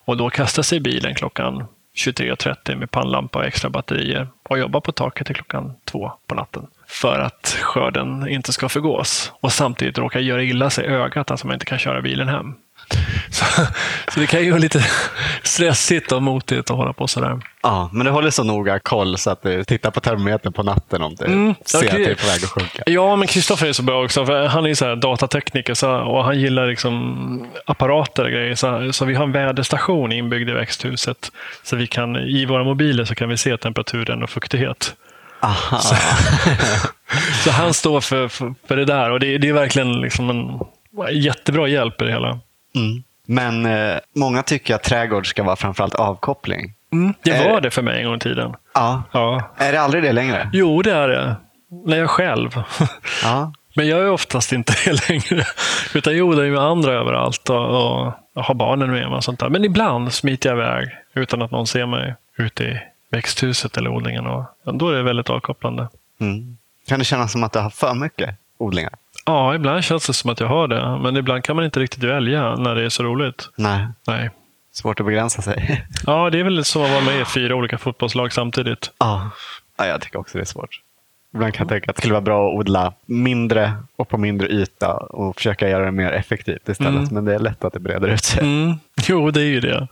[0.04, 1.64] Och då kastade sig bilen klockan
[1.96, 6.66] 23.30 med pannlampa och extra batterier och jobba på taket till klockan två på natten.
[6.88, 9.32] För att skörden inte ska förgås.
[9.40, 12.54] Och samtidigt råka göra illa sig i ögat, alltså man inte kan köra bilen hem.
[13.30, 13.44] Så,
[14.14, 14.84] så det kan ju vara lite
[15.42, 17.40] stressigt och motigt att hålla på sådär.
[17.62, 21.02] Ja, men du håller så noga koll så att du tittar på termometern på natten
[21.02, 22.04] om du Mm, ser att okej.
[22.04, 22.82] det är på väg att sjunka.
[22.86, 24.26] Ja, men Kristoffer är så bra också.
[24.26, 28.54] För han är ju så datatekniker så, och han gillar liksom apparater och grejer.
[28.54, 31.32] Så, så vi har en väderstation inbyggd i växthuset.
[31.62, 34.94] Så vi kan, i våra mobiler så kan vi se temperaturen och fuktighet.
[35.42, 35.78] Aha.
[37.44, 40.60] Så han står för, för, för det där och det, det är verkligen liksom en
[41.22, 42.38] jättebra hjälp i det hela.
[42.76, 43.02] Mm.
[43.26, 46.72] Men eh, många tycker att trädgård ska vara framförallt avkoppling.
[47.22, 48.54] Det Är- var det för mig en gång i tiden.
[48.74, 49.02] Ja.
[49.12, 49.42] Ja.
[49.56, 50.50] Är det aldrig det längre?
[50.52, 51.36] Jo, det är det.
[51.86, 52.50] När jag själv.
[53.22, 53.52] Ja.
[53.74, 55.44] Men jag är oftast inte det längre.
[55.94, 57.56] Utan jag odlar ju med andra överallt och,
[58.06, 59.48] och jag har barnen med mig och sånt där.
[59.48, 62.78] Men ibland smiter jag iväg utan att någon ser mig ute i
[63.10, 64.26] växthuset eller odlingen.
[64.26, 65.88] Och, då är det väldigt avkopplande.
[66.20, 66.56] Mm.
[66.88, 68.92] Kan det kännas som att du har för mycket odlingar?
[69.26, 70.98] Ja, ibland känns det som att jag har det.
[71.02, 73.48] Men ibland kan man inte riktigt välja när det är så roligt.
[73.56, 73.86] Nej.
[74.06, 74.30] Nej.
[74.72, 75.86] Svårt att begränsa sig.
[76.06, 78.90] Ja, det är väl som att vara med i fyra olika fotbollslag samtidigt.
[78.98, 79.30] Ja.
[79.78, 80.80] ja, jag tycker också det är svårt.
[81.34, 84.48] Ibland kan jag tänka att det skulle vara bra att odla mindre och på mindre
[84.48, 86.94] yta och försöka göra det mer effektivt istället.
[86.94, 87.14] Mm.
[87.14, 88.42] Men det är lätt att det breder ut sig.
[88.42, 88.74] Mm.
[89.08, 89.88] Jo, det är ju det.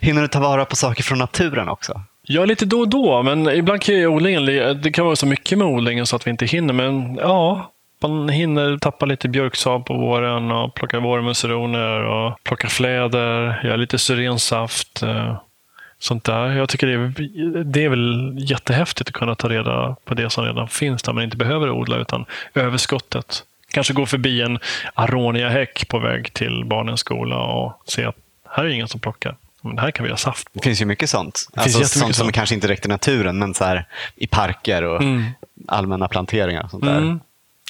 [0.00, 2.02] Hinner du ta vara på saker från naturen också?
[2.22, 4.46] Ja, lite då och då, men ibland kan ju odlingen,
[4.82, 6.74] det kan vara så mycket med odlingen så att vi inte hinner.
[6.74, 7.72] Men ja,
[8.02, 13.98] man hinner tappa lite björksav på våren och plocka vårmusseroner och plocka fläder, göra lite
[13.98, 15.02] syrensaft.
[15.02, 15.36] Eh,
[15.98, 16.50] sånt där.
[16.50, 20.44] Jag tycker det är, det är väl jättehäftigt att kunna ta reda på det som
[20.44, 22.24] redan finns där man inte behöver odla utan
[22.54, 23.44] överskottet.
[23.70, 24.58] Kanske gå förbi en
[24.94, 28.16] aroniahäck på väg till barnens skola och se att
[28.50, 29.36] här är ingen som plockar.
[29.62, 30.50] Men här kan vi ha saft på.
[30.58, 31.48] Det finns ju mycket sånt.
[31.52, 33.86] Det alltså, sånt, sånt som kanske inte räcker naturen, men så här,
[34.16, 35.24] i parker och mm.
[35.68, 36.64] allmänna planteringar.
[36.64, 36.98] Och sånt där.
[36.98, 37.20] Mm.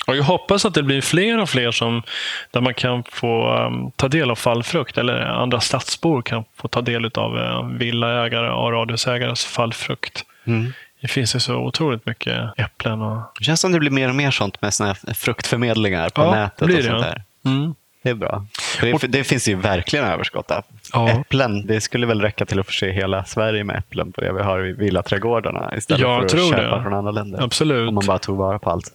[0.09, 2.03] Och jag hoppas att det blir fler och fler som,
[2.51, 6.81] där man kan få um, ta del av fallfrukt eller andra stadsbor kan få ta
[6.81, 10.25] del av uh, villaägare och radhusägares fallfrukt.
[10.45, 10.73] Mm.
[11.01, 13.03] Det finns ju så otroligt mycket äpplen.
[13.03, 13.23] Och...
[13.39, 16.67] Det känns som det blir mer och mer sånt med såna fruktförmedlingar på ja, nätet.
[16.67, 17.23] Blir och sånt det.
[17.43, 17.51] där.
[17.53, 17.75] Mm.
[18.03, 18.47] Det är bra.
[18.81, 21.09] Det, det, finns ju verkligen överskott av ja.
[21.09, 21.67] äpplen.
[21.67, 24.67] Det skulle väl räcka till att förse hela Sverige med äpplen på det vi har
[24.67, 26.83] i villaträdgårdarna istället jag för att köpa det.
[26.83, 27.43] från andra länder.
[27.43, 27.89] Absolut.
[27.89, 28.93] Om man bara tog vara på allt.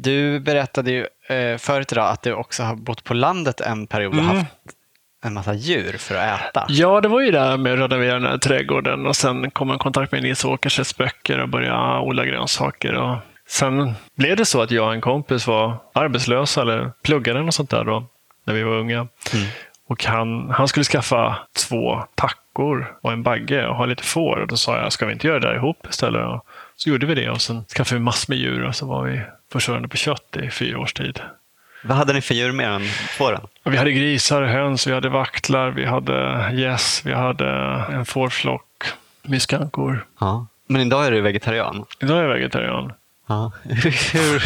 [0.00, 4.12] Du berättade ju eh, förut idag att du också har bott på landet en period
[4.12, 4.36] och mm.
[4.36, 4.46] haft
[5.24, 6.66] en massa djur för att äta.
[6.68, 9.78] Ja, det var ju det med att renovera den här trädgården och sen kom i
[9.78, 12.94] kontakt med Nils Åkerstedts böcker och började odla grönsaker.
[12.94, 13.16] Och
[13.48, 17.70] sen blev det så att jag och en kompis var arbetslösa eller pluggade och sånt
[17.70, 18.04] där då,
[18.44, 18.98] när vi var unga.
[19.34, 19.46] Mm.
[19.88, 21.38] Och han, han skulle skaffa
[21.68, 24.36] två tackor och en bagge och ha lite får.
[24.36, 26.26] Och då sa jag, ska vi inte göra det där ihop istället?
[26.26, 26.46] Och
[26.78, 29.22] så gjorde vi det och sen skaffade vi massor med djur och så var vi
[29.52, 31.20] försörjande på kött i fyra års tid.
[31.84, 32.84] Vad hade ni för djur mer än
[33.18, 33.40] fåren?
[33.64, 37.48] Vi hade grisar, höns, vi hade vaktlar, vi hade gäss, vi hade
[37.92, 38.84] en fårflock
[39.22, 40.06] med skankor.
[40.20, 40.46] Ja.
[40.66, 41.84] Men idag är du vegetarian?
[42.00, 42.92] Idag är jag vegetarian.
[43.26, 43.52] Ja.
[43.62, 44.42] hur,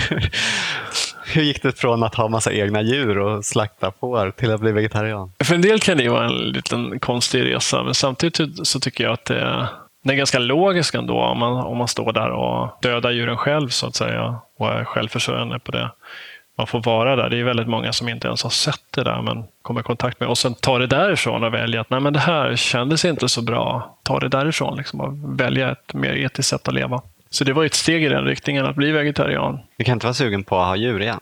[1.34, 4.72] hur gick det från att ha massa egna djur och slakta får till att bli
[4.72, 5.32] vegetarian?
[5.44, 9.12] För en del kan det vara en liten konstig resa, men samtidigt så tycker jag
[9.12, 9.68] att det är
[10.02, 13.68] det är ganska logiskt ändå om man, om man står där och dödar djuren själv
[13.68, 15.90] så att säga och är självförsörjande på det.
[16.58, 17.30] Man får vara där.
[17.30, 20.20] Det är väldigt många som inte ens har sett det där men kommer i kontakt
[20.20, 23.28] med och sen tar det därifrån och väljer att nej men det här kändes inte
[23.28, 23.98] så bra.
[24.02, 27.02] Ta det därifrån liksom, och välja ett mer etiskt sätt att leva.
[27.30, 29.58] Så det var ett steg i den riktningen att bli vegetarian.
[29.76, 31.20] Du kan inte vara sugen på att ha djur igen?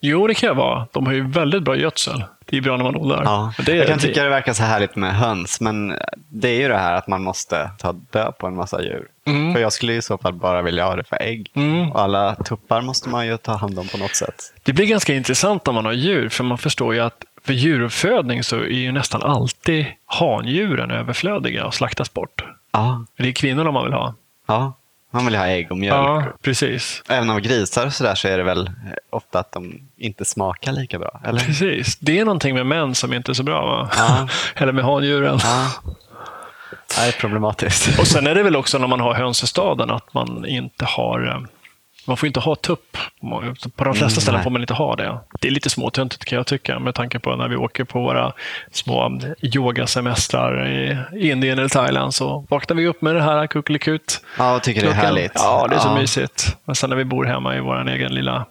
[0.00, 0.86] Jo, det kan jag vara.
[0.92, 2.24] De har ju väldigt bra gödsel.
[2.50, 3.22] Det är bra när man odlar.
[3.24, 5.94] Ja, det, jag kan tycka det verkar så härligt med höns, men
[6.28, 9.08] det är ju det här att man måste ta död på en massa djur.
[9.26, 9.54] Mm.
[9.54, 11.50] För jag skulle i så fall bara vilja ha det för ägg.
[11.54, 11.92] Mm.
[11.92, 14.52] Och alla tuppar måste man ju ta hand om på något sätt.
[14.62, 18.42] Det blir ganska intressant om man har djur, för man förstår ju att för djuruppfödning
[18.42, 22.44] så är ju nästan alltid handjuren överflödiga och slaktas bort.
[22.72, 23.04] Ja.
[23.16, 24.14] Det är kvinnorna man vill ha.
[24.46, 24.72] Ja.
[25.10, 25.96] Man vill ha ägg och mjölk.
[25.96, 27.02] Ja, precis.
[27.08, 28.70] Även av grisar och så, där så är det väl
[29.10, 31.20] ofta att de inte smakar lika bra?
[31.24, 31.40] Eller?
[31.40, 31.96] Precis.
[31.96, 33.90] Det är någonting med män som inte är så bra.
[33.96, 34.28] Ja.
[34.54, 35.38] eller med handjuren.
[35.42, 35.70] Ja.
[36.96, 37.98] Det är problematiskt.
[37.98, 40.84] Och sen är det väl också när man har höns i staden att man inte
[40.84, 41.40] har eh,
[42.08, 42.96] man får inte ha tupp.
[43.76, 45.20] På de flesta mm, ställen får man inte ha det.
[45.40, 48.32] Det är lite småtöntigt kan jag tycka med tanke på när vi åker på våra
[48.70, 50.98] små yogasemestrar i
[51.30, 54.20] Indien eller Thailand så vaknar vi upp med det här kuckelikut.
[54.38, 55.32] Ja, och tycker det är härligt.
[55.34, 55.94] Ja, det är så ja.
[55.94, 56.56] mysigt.
[56.64, 58.46] Men sen när vi bor hemma i vår egen lilla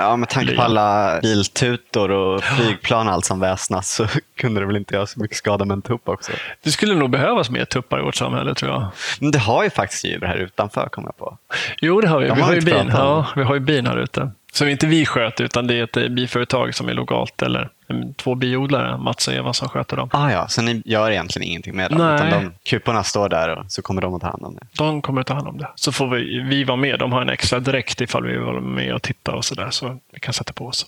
[0.00, 4.66] Ja, med tanke på alla biltutor och flygplan och allt som väsnas så kunde det
[4.66, 6.32] väl inte göra så mycket skada med en tupp också.
[6.62, 8.86] Det skulle nog behövas mer tuppar i vårt samhälle tror jag.
[9.20, 11.38] Men det har ju faktiskt djur här utanför, kom jag på.
[11.80, 12.28] Jo, det har vi.
[12.28, 12.90] De vi, har, har ju bin.
[12.92, 14.30] Ja, vi har ju bin här ute.
[14.52, 17.68] Som inte vi sköter, utan det är ett eh, biföretag som är lokalt, eller
[18.16, 20.08] två biodlare, Mats och Eva, som sköter dem.
[20.12, 21.98] Ah, ja, så ni gör egentligen ingenting med dem?
[21.98, 22.14] Nej.
[22.14, 24.66] Utan de, kuporna står där och så kommer de att ta hand om det?
[24.76, 25.68] De kommer att ta hand om det.
[25.74, 26.98] Så får vi, vi vara med.
[26.98, 29.98] De har en extra dräkt ifall vi vill vara med och titta och sådär, så
[30.12, 30.86] vi kan sätta på oss.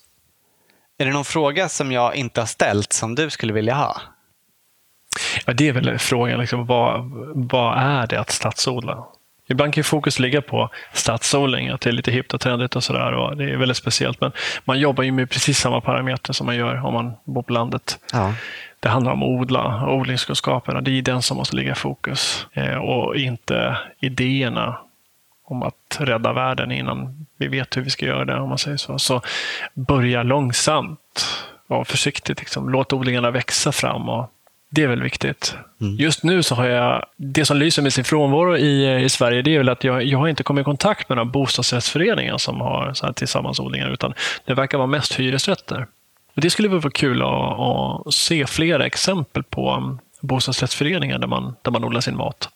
[0.99, 4.01] Är det någon fråga som jag inte har ställt som du skulle vilja ha?
[5.47, 9.05] Ja, det är väl frågan, liksom, vad, vad är det att stadsodla?
[9.49, 13.13] Ibland kan fokus ligga på stadsodling, att det är lite hippt och trendigt och sådär.
[13.13, 14.21] Och det är väldigt speciellt.
[14.21, 14.33] Men
[14.65, 17.99] man jobbar ju med precis samma parametrar som man gör om man bor på landet.
[18.13, 18.35] Ja.
[18.81, 20.81] Det handlar om att odla, odlingskunskaperna.
[20.81, 22.47] Det är den som måste ligga i fokus.
[22.53, 24.79] Eh, och inte idéerna
[25.45, 28.41] om att rädda världen innan vi vet hur vi ska göra det.
[28.41, 29.21] om man säger Så, så
[29.75, 32.39] börja långsamt och försiktigt.
[32.39, 32.69] Liksom.
[32.69, 34.31] Låt odlingarna växa fram och
[34.75, 35.55] det är väl viktigt.
[35.81, 35.97] Mm.
[35.97, 39.55] Just nu så har jag, det som lyser med sin frånvaro i, i Sverige, det
[39.55, 42.95] är väl att jag, jag har inte kommit i kontakt med några bostadsrättsföreningar som har
[42.95, 44.15] så här tillsammansodlingar, utan
[44.45, 45.87] det verkar vara mest hyresrätter.
[46.35, 51.57] Och det skulle vara kul att, att se flera exempel på um, bostadsrättsföreningar där man,
[51.63, 52.49] där man odlar sin mat.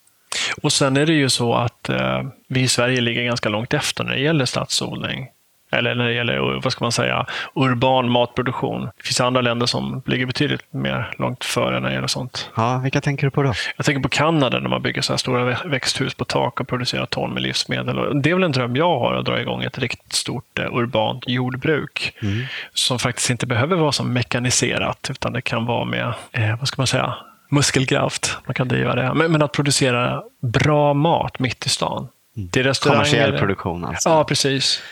[0.62, 4.04] Och sen är det ju så att eh, vi i Sverige ligger ganska långt efter
[4.04, 5.26] när det gäller stadsodling.
[5.70, 8.84] Eller när det gäller vad ska man säga, urban matproduktion.
[8.96, 12.50] Det finns andra länder som ligger betydligt mer långt före när det gäller sånt.
[12.56, 13.52] Ja, vilka tänker du på då?
[13.76, 17.06] Jag tänker på Kanada när man bygger så här stora växthus på tak och producerar
[17.06, 17.98] ton med livsmedel.
[17.98, 20.76] Och det är väl en dröm jag har, att dra igång ett riktigt stort eh,
[20.76, 22.12] urbant jordbruk.
[22.22, 22.44] Mm.
[22.74, 26.80] Som faktiskt inte behöver vara så mekaniserat, utan det kan vara med, eh, vad ska
[26.80, 27.14] man säga,
[27.50, 28.38] muskelkraft.
[28.46, 29.14] Man kan driva det.
[29.14, 32.08] Men, men att producera bra mat mitt i stan.
[32.36, 32.48] Mm.
[32.48, 33.04] Till restauranger.
[33.04, 34.08] Kommersiell produktion alltså?
[34.08, 34.82] Ja, precis.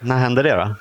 [0.00, 0.74] När händer det då?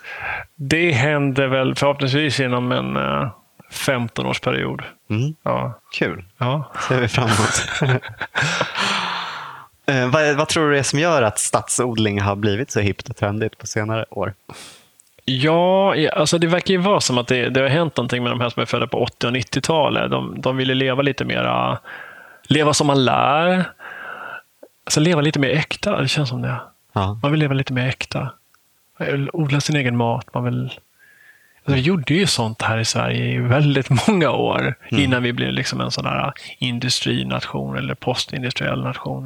[0.55, 3.31] Det händer väl förhoppningsvis inom en uh, eh,
[3.71, 4.81] 15-årsperiod.
[5.09, 5.35] Mm.
[5.43, 5.79] Ja.
[5.93, 6.23] Kul.
[6.37, 6.71] Ja.
[6.87, 8.01] ser vi fram emot.
[9.91, 13.09] uh, vad, vad, tror du det är som gör att stadsodling har blivit så hippt
[13.09, 14.33] och trendigt på senare år?
[15.25, 18.41] Ja, alltså det verkar ju vara som att det, det har hänt någonting med de
[18.41, 20.11] här som är födda på 80 och 90-talet.
[20.11, 21.79] De, de ville leva lite mera,
[22.43, 23.65] leva som man lär.
[24.85, 26.61] Alltså leva lite mer äkta, det känns som det.
[26.93, 27.19] Ja.
[27.21, 28.31] Man vill leva lite mer äkta.
[28.99, 30.33] Man vill odla sin egen mat.
[30.33, 30.79] Man vill...
[31.57, 35.03] Alltså, vi gjorde ju sånt här i Sverige i väldigt många år mm.
[35.03, 39.23] innan vi blev liksom en sån här industrination eller postindustriell nation.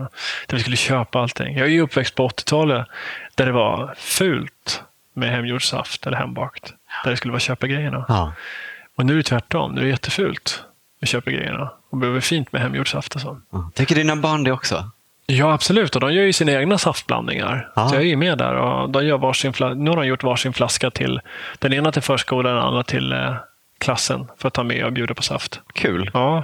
[0.47, 1.57] Där vi skulle köpa allting.
[1.57, 2.87] Jag är ju uppväxt på 80-talet
[3.35, 6.73] där det var fult med hemgjord saft eller hembakt.
[7.03, 8.05] Där det skulle vara köpa grejerna.
[8.07, 8.33] Ja.
[8.95, 9.71] Och nu är det tvärtom.
[9.71, 10.63] Nu är det jättefult
[10.99, 11.71] med köpa grejerna.
[11.89, 13.41] Och behöver fint med hemgjord saft och så.
[13.49, 13.71] Ja.
[13.75, 14.91] Tycker dina barn det också?
[15.31, 15.95] Ja, absolut.
[15.95, 17.69] Och de gör ju sina egna saftblandningar.
[17.75, 18.55] Så jag är ju med där.
[18.55, 21.21] Och de gör varsin nu har de gjort varsin flaska till
[21.59, 23.35] den ena till förskolan, den andra till eh,
[23.77, 25.61] klassen för att ta med och bjuda på saft.
[25.73, 26.11] Kul.
[26.13, 26.43] Ja.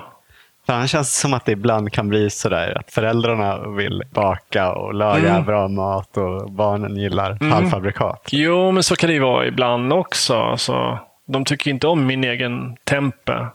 [0.66, 4.72] För annars känns det som att det ibland kan bli sådär att föräldrarna vill baka
[4.72, 5.46] och laga mm.
[5.46, 7.52] bra mat och barnen gillar mm.
[7.52, 8.30] halvfabrikat.
[8.32, 10.36] Jo, men så kan det ju vara ibland också.
[10.36, 13.48] Alltså, de tycker inte om min egen tempe,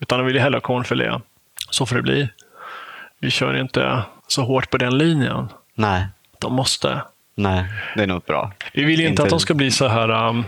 [0.00, 1.20] utan de vill ju hellre ha cornfilé.
[1.70, 2.28] Så får det bli.
[3.20, 5.48] Vi kör inte så hårt på den linjen.
[5.74, 6.06] Nej.
[6.38, 7.02] De måste.
[7.34, 7.64] Nej,
[7.96, 8.52] det är nog bra.
[8.72, 9.22] Vi vill inte, inte...
[9.22, 10.44] att de ska bli så här um,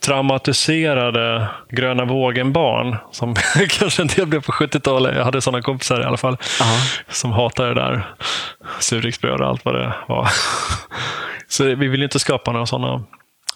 [0.00, 2.96] traumatiserade gröna vågen-barn.
[3.10, 3.34] Som
[3.68, 5.16] kanske en del blev på 70-talet.
[5.16, 6.36] Jag hade sådana kompisar i alla fall.
[6.60, 6.76] Aha.
[7.08, 8.14] Som hatade det där.
[8.80, 10.28] Surdegsbröd och allt vad det var.
[11.48, 13.04] så vi vill inte skapa några sådana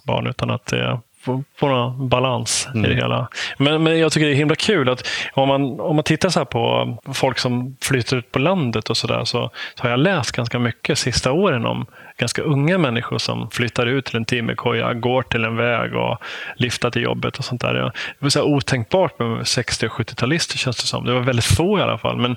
[0.03, 2.85] barn utan att det få, få någon balans mm.
[2.85, 3.05] i det mm.
[3.05, 3.29] hela.
[3.59, 6.45] Men, men jag tycker det är himla kul att om man, om man tittar så
[6.45, 10.59] på folk som flyttar ut på landet och sådär så, så har jag läst ganska
[10.59, 11.87] mycket sista åren om
[12.19, 16.19] ganska unga människor som flyttar ut till en timmerkoja, går till en väg och
[16.57, 17.75] liftar till jobbet och sånt där.
[17.75, 21.05] Det var så otänkbart med 60 och 70-talister känns det som.
[21.05, 22.17] Det var väldigt få i alla fall.
[22.17, 22.37] Men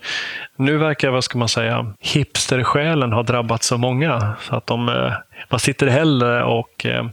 [0.56, 5.14] nu verkar, vad ska man säga, hipstersjälen ha drabbat så många så att de eh,
[5.50, 7.06] man sitter hellre och eh,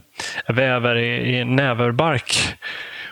[0.47, 2.57] väver i, i näverbark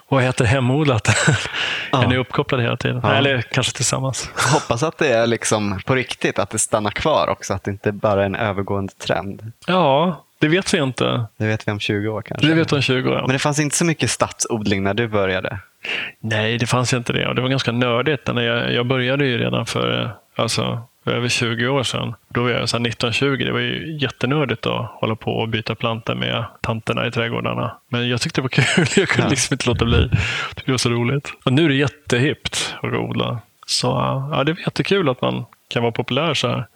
[0.07, 1.09] och äter hemodlat
[1.91, 2.13] ja.
[2.13, 2.99] är uppkopplad hela tiden.
[3.03, 3.13] Ja.
[3.13, 4.29] Eller kanske tillsammans.
[4.37, 7.71] Jag hoppas att det är liksom på riktigt, att det stannar kvar också, att det
[7.71, 9.51] inte bara är en övergående trend.
[9.67, 11.25] Ja, det vet vi inte.
[11.37, 12.47] Det vet vi om 20 år kanske.
[12.47, 13.21] Det vet om 20 år.
[13.21, 15.59] Men det fanns inte så mycket stadsodling när du började?
[16.19, 17.27] Nej, det fanns inte det.
[17.27, 18.27] Och det var ganska nördigt.
[18.27, 22.13] När jag, jag började ju redan för alltså, över 20 år sedan.
[22.27, 23.43] Då var jag 1920.
[23.45, 27.77] Det var ju jättenördigt att hålla på och byta plantor med tanterna i trädgårdarna.
[27.89, 28.85] Men jag tyckte det var kul.
[28.95, 29.29] Jag kunde ja.
[29.29, 30.09] liksom inte låta bli.
[30.65, 31.33] Det var så roligt.
[31.45, 33.39] Och nu är det jättehippt att odla.
[33.65, 33.87] Så
[34.31, 36.67] ja, det är jättekul att man kan vara populär så här.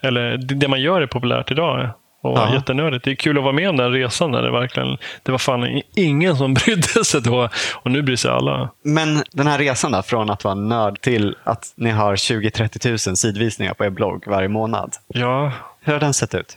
[0.00, 1.90] Eller det man gör är populärt idag.
[2.22, 2.54] Och ja.
[2.54, 3.04] jättenördigt.
[3.04, 5.82] Det är kul att vara med om den resan när det verkligen, det var fan
[5.96, 8.70] ingen som brydde sig då och nu bryr sig alla.
[8.84, 13.16] Men den här resan då, från att vara nörd till att ni har 20-30 000
[13.16, 14.94] sidvisningar på er blogg varje månad.
[15.08, 15.52] Ja.
[15.80, 16.56] Hur har den sett ut?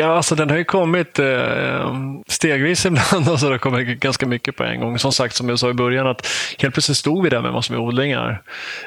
[0.00, 1.94] Ja, alltså den har ju kommit eh,
[2.26, 4.98] stegvis ibland och så har det kommit ganska mycket på en gång.
[4.98, 6.26] Som sagt, som jag sa i början, att
[6.58, 8.42] helt plötsligt stod vi där med massor med odlingar.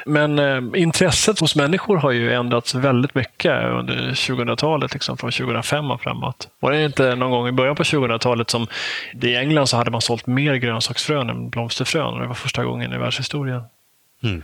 [0.06, 5.90] Men eh, intresset hos människor har ju ändrats väldigt mycket under 2000-talet, liksom, från 2005
[5.90, 6.48] och framåt.
[6.60, 8.66] Var det inte någon gång i början på 2000-talet som
[9.22, 12.20] i England så hade man sålt mer grönsaksfrön än blomsterfrön?
[12.20, 13.62] Det var första gången i världshistorien.
[14.22, 14.42] Mm.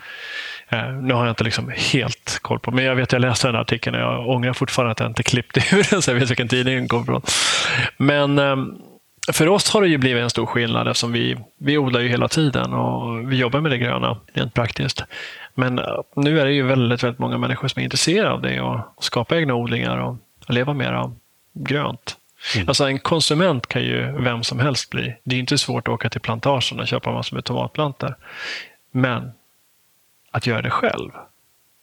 [0.69, 3.49] Eh, nu har jag inte liksom helt koll på, men jag vet att jag läste
[3.49, 6.15] den här artikeln och jag ångrar fortfarande att jag inte klippte ur den så jag
[6.15, 7.23] vet vilken tidning den kom från.
[7.97, 8.75] Men ehm,
[9.33, 12.29] för oss har det ju blivit en stor skillnad eftersom vi, vi odlar ju hela
[12.29, 15.03] tiden och vi jobbar med det gröna rent praktiskt.
[15.55, 15.85] Men eh,
[16.17, 19.37] nu är det ju väldigt, väldigt många människor som är intresserade av det och skapa
[19.37, 20.17] egna odlingar och
[20.49, 21.11] leva mer
[21.55, 22.17] grönt.
[22.57, 22.69] Mm.
[22.69, 25.15] Alltså en konsument kan ju vem som helst bli.
[25.25, 28.15] Det är inte svårt att åka till plantagen och köpa massor med tomatplantor.
[28.93, 29.33] Men
[30.31, 31.11] att göra det själv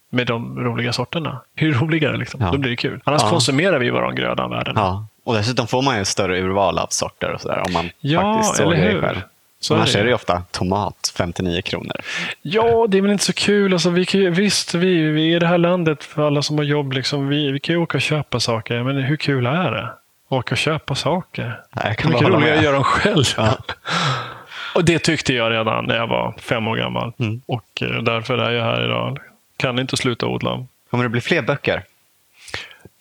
[0.10, 1.42] med de roliga sorterna.
[1.56, 2.42] Hur roligare liksom?
[2.42, 2.52] Ja.
[2.52, 3.02] Då blir det kul.
[3.04, 3.30] Annars ja.
[3.30, 4.82] konsumerar vi bara de gröna värdena.
[4.82, 5.08] Ja.
[5.24, 8.56] Och dessutom får man ju större urval av sorter och sådär om man ja, faktiskt
[8.56, 9.22] sågar det själv.
[9.60, 10.06] Så Annars är det.
[10.06, 11.96] är det ofta tomat 59 kronor.
[12.42, 13.74] Ja, det är väl inte så kul.
[13.74, 16.94] Alltså, vi kan, visst, vi, vi i det här landet, för alla som har jobb,
[16.94, 18.84] liksom, vi, vi kan ju åka och köpa saker.
[18.84, 19.90] Men hur kul är det?
[20.30, 21.62] åka och köpa saker.
[21.72, 23.24] Nej, jag kan är mycket roligare att göra dem själv.
[23.38, 23.58] Ja.
[24.76, 27.14] Och det tyckte jag redan när jag var fem år gammal.
[27.20, 27.42] Mm.
[27.46, 29.20] Och eh, därför är jag här idag.
[29.58, 30.66] Kan inte sluta odla.
[30.90, 31.84] Kommer det bli fler böcker?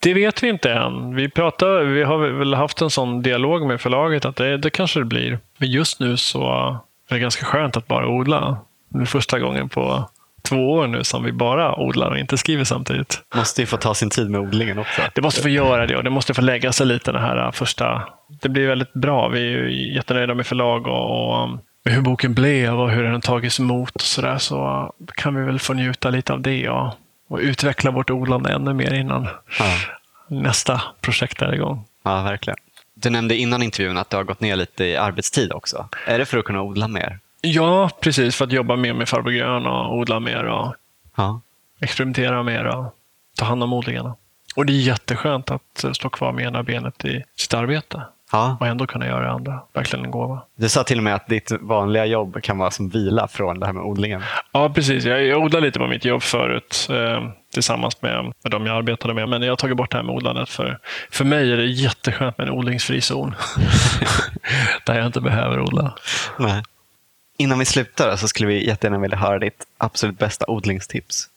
[0.01, 1.15] Det vet vi inte än.
[1.15, 4.99] Vi, pratar, vi har väl haft en sån dialog med förlaget att det, det kanske
[4.99, 5.39] det blir.
[5.57, 6.51] Men just nu så
[7.09, 8.59] är det ganska skönt att bara odla.
[8.89, 10.09] Det är första gången på
[10.49, 13.23] två år nu som vi bara odlar och inte skriver samtidigt.
[13.35, 15.03] Måste ju få ta sin tid med odlingen också.
[15.15, 18.03] Det måste få göra det och det måste få lägga sig lite den här första.
[18.43, 19.29] Det blir väldigt bra.
[19.29, 21.49] Vi är ju jättenöjda med förlag och, och
[21.85, 24.39] med hur boken blev och hur den tagits emot och sådär.
[24.39, 26.93] Så kan vi väl få njuta lite av det och,
[27.29, 29.29] och utveckla vårt odlande ännu mer innan
[29.59, 29.65] Ja.
[30.29, 31.85] nästa projekt är igång.
[32.05, 32.57] ja, verkligen.
[32.97, 35.89] Du nämnde innan intervjun att du har gått ner lite i arbetstid också.
[36.07, 37.19] Är det för att kunna odla mer?
[37.45, 38.37] Ja, precis.
[38.37, 40.75] För att jobba mer med farbror grön och odla mer och
[41.17, 41.41] Ja.
[41.81, 42.95] experimentera mer och
[43.39, 44.15] ta hand om odlingarna.
[44.57, 48.57] Och det är jätteskönt att stå kvar med ena benet i sitt arbete ja.
[48.61, 49.61] och ändå kunna göra det andra.
[49.73, 50.43] Verkligen en gåva.
[50.57, 53.67] Du sa till och med att ditt vanliga jobb kan vara som vila från det
[53.67, 54.23] här med odlingen.
[54.53, 55.05] Ja, precis.
[55.05, 59.15] Jag, jag odlade lite på mitt jobb förut eh, tillsammans med, med de jag arbetade
[59.15, 59.29] med.
[59.29, 60.49] Men jag har tagit bort det här med odlandet.
[60.49, 60.79] För,
[61.11, 63.35] för mig är det jätteskönt med en odlingsfri zon.
[64.87, 65.95] där jag inte behöver odla.
[66.39, 66.63] Nej.
[67.37, 71.29] Innan vi slutar så skulle vi jättegärna vilja höra ditt absolut bästa odlingstips.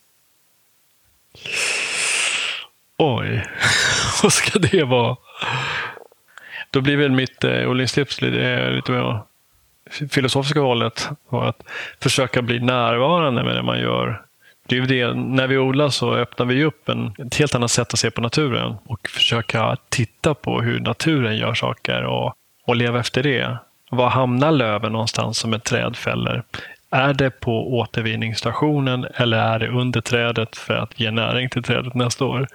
[2.96, 3.44] Oj,
[4.22, 5.16] vad ska det vara?
[6.70, 9.22] Då blir väl mitt eh, odlingstips lite, eh, lite mer
[10.10, 11.08] filosofiska hållet.
[11.30, 11.62] Att
[12.00, 14.22] försöka bli närvarande med det man gör.
[14.66, 17.92] Det är det, när vi odlar så öppnar vi upp en, ett helt annat sätt
[17.92, 22.34] att se på naturen och försöka titta på hur naturen gör saker och,
[22.64, 23.58] och leva efter det.
[23.90, 26.42] Var hamnar löven någonstans som ett träd fäller?
[26.90, 31.94] Är det på återvinningsstationen eller är det under trädet för att ge näring till trädet
[31.94, 32.46] nästa år?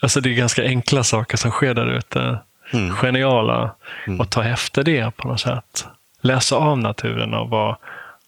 [0.00, 2.38] Alltså det är ganska enkla saker som sker där ute.
[2.72, 2.94] Mm.
[2.94, 3.74] Geniala.
[4.06, 4.20] Mm.
[4.20, 5.86] Och ta efter det på något sätt.
[6.20, 7.76] Läsa av naturen och vara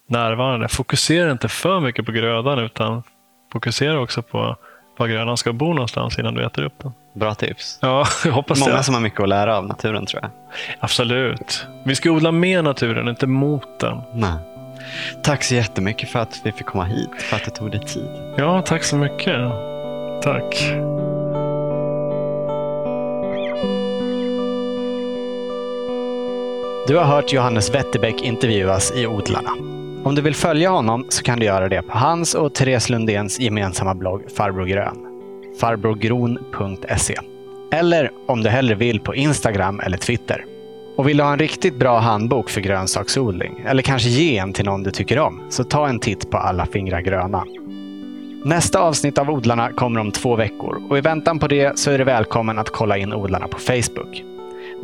[0.06, 0.68] närvarande.
[0.68, 3.02] Fokusera inte för mycket på grödan utan
[3.52, 4.56] fokusera också på
[4.96, 6.92] var grödan ska bo någonstans innan du äter upp den.
[7.12, 7.78] Bra tips.
[7.82, 8.82] Ja, jag hoppas Många det.
[8.82, 10.30] som har mycket att lära av naturen tror jag.
[10.80, 11.66] Absolut.
[11.84, 14.00] Vi ska odla med naturen, inte mot den.
[14.14, 14.34] Nej.
[15.22, 18.08] Tack så jättemycket för att vi fick komma hit, för att du tog dig tid.
[18.36, 19.36] Ja, tack så mycket.
[20.22, 20.64] Tack.
[26.86, 29.50] Du har hört Johannes Wetterbäck intervjuas i Odlarna.
[30.04, 33.40] Om du vill följa honom så kan du göra det på hans och Therese Lundéns
[33.40, 34.98] gemensamma blogg Farbror Grön.
[35.60, 37.14] farbrorgron.se.
[37.72, 40.44] Eller om du hellre vill på Instagram eller Twitter.
[40.96, 44.64] Och vill du ha en riktigt bra handbok för grönsaksodling, eller kanske ge en till
[44.64, 47.44] någon du tycker om, så ta en titt på Alla fingrar gröna.
[48.44, 51.98] Nästa avsnitt av Odlarna kommer om två veckor och i väntan på det så är
[51.98, 54.24] du välkommen att kolla in Odlarna på Facebook.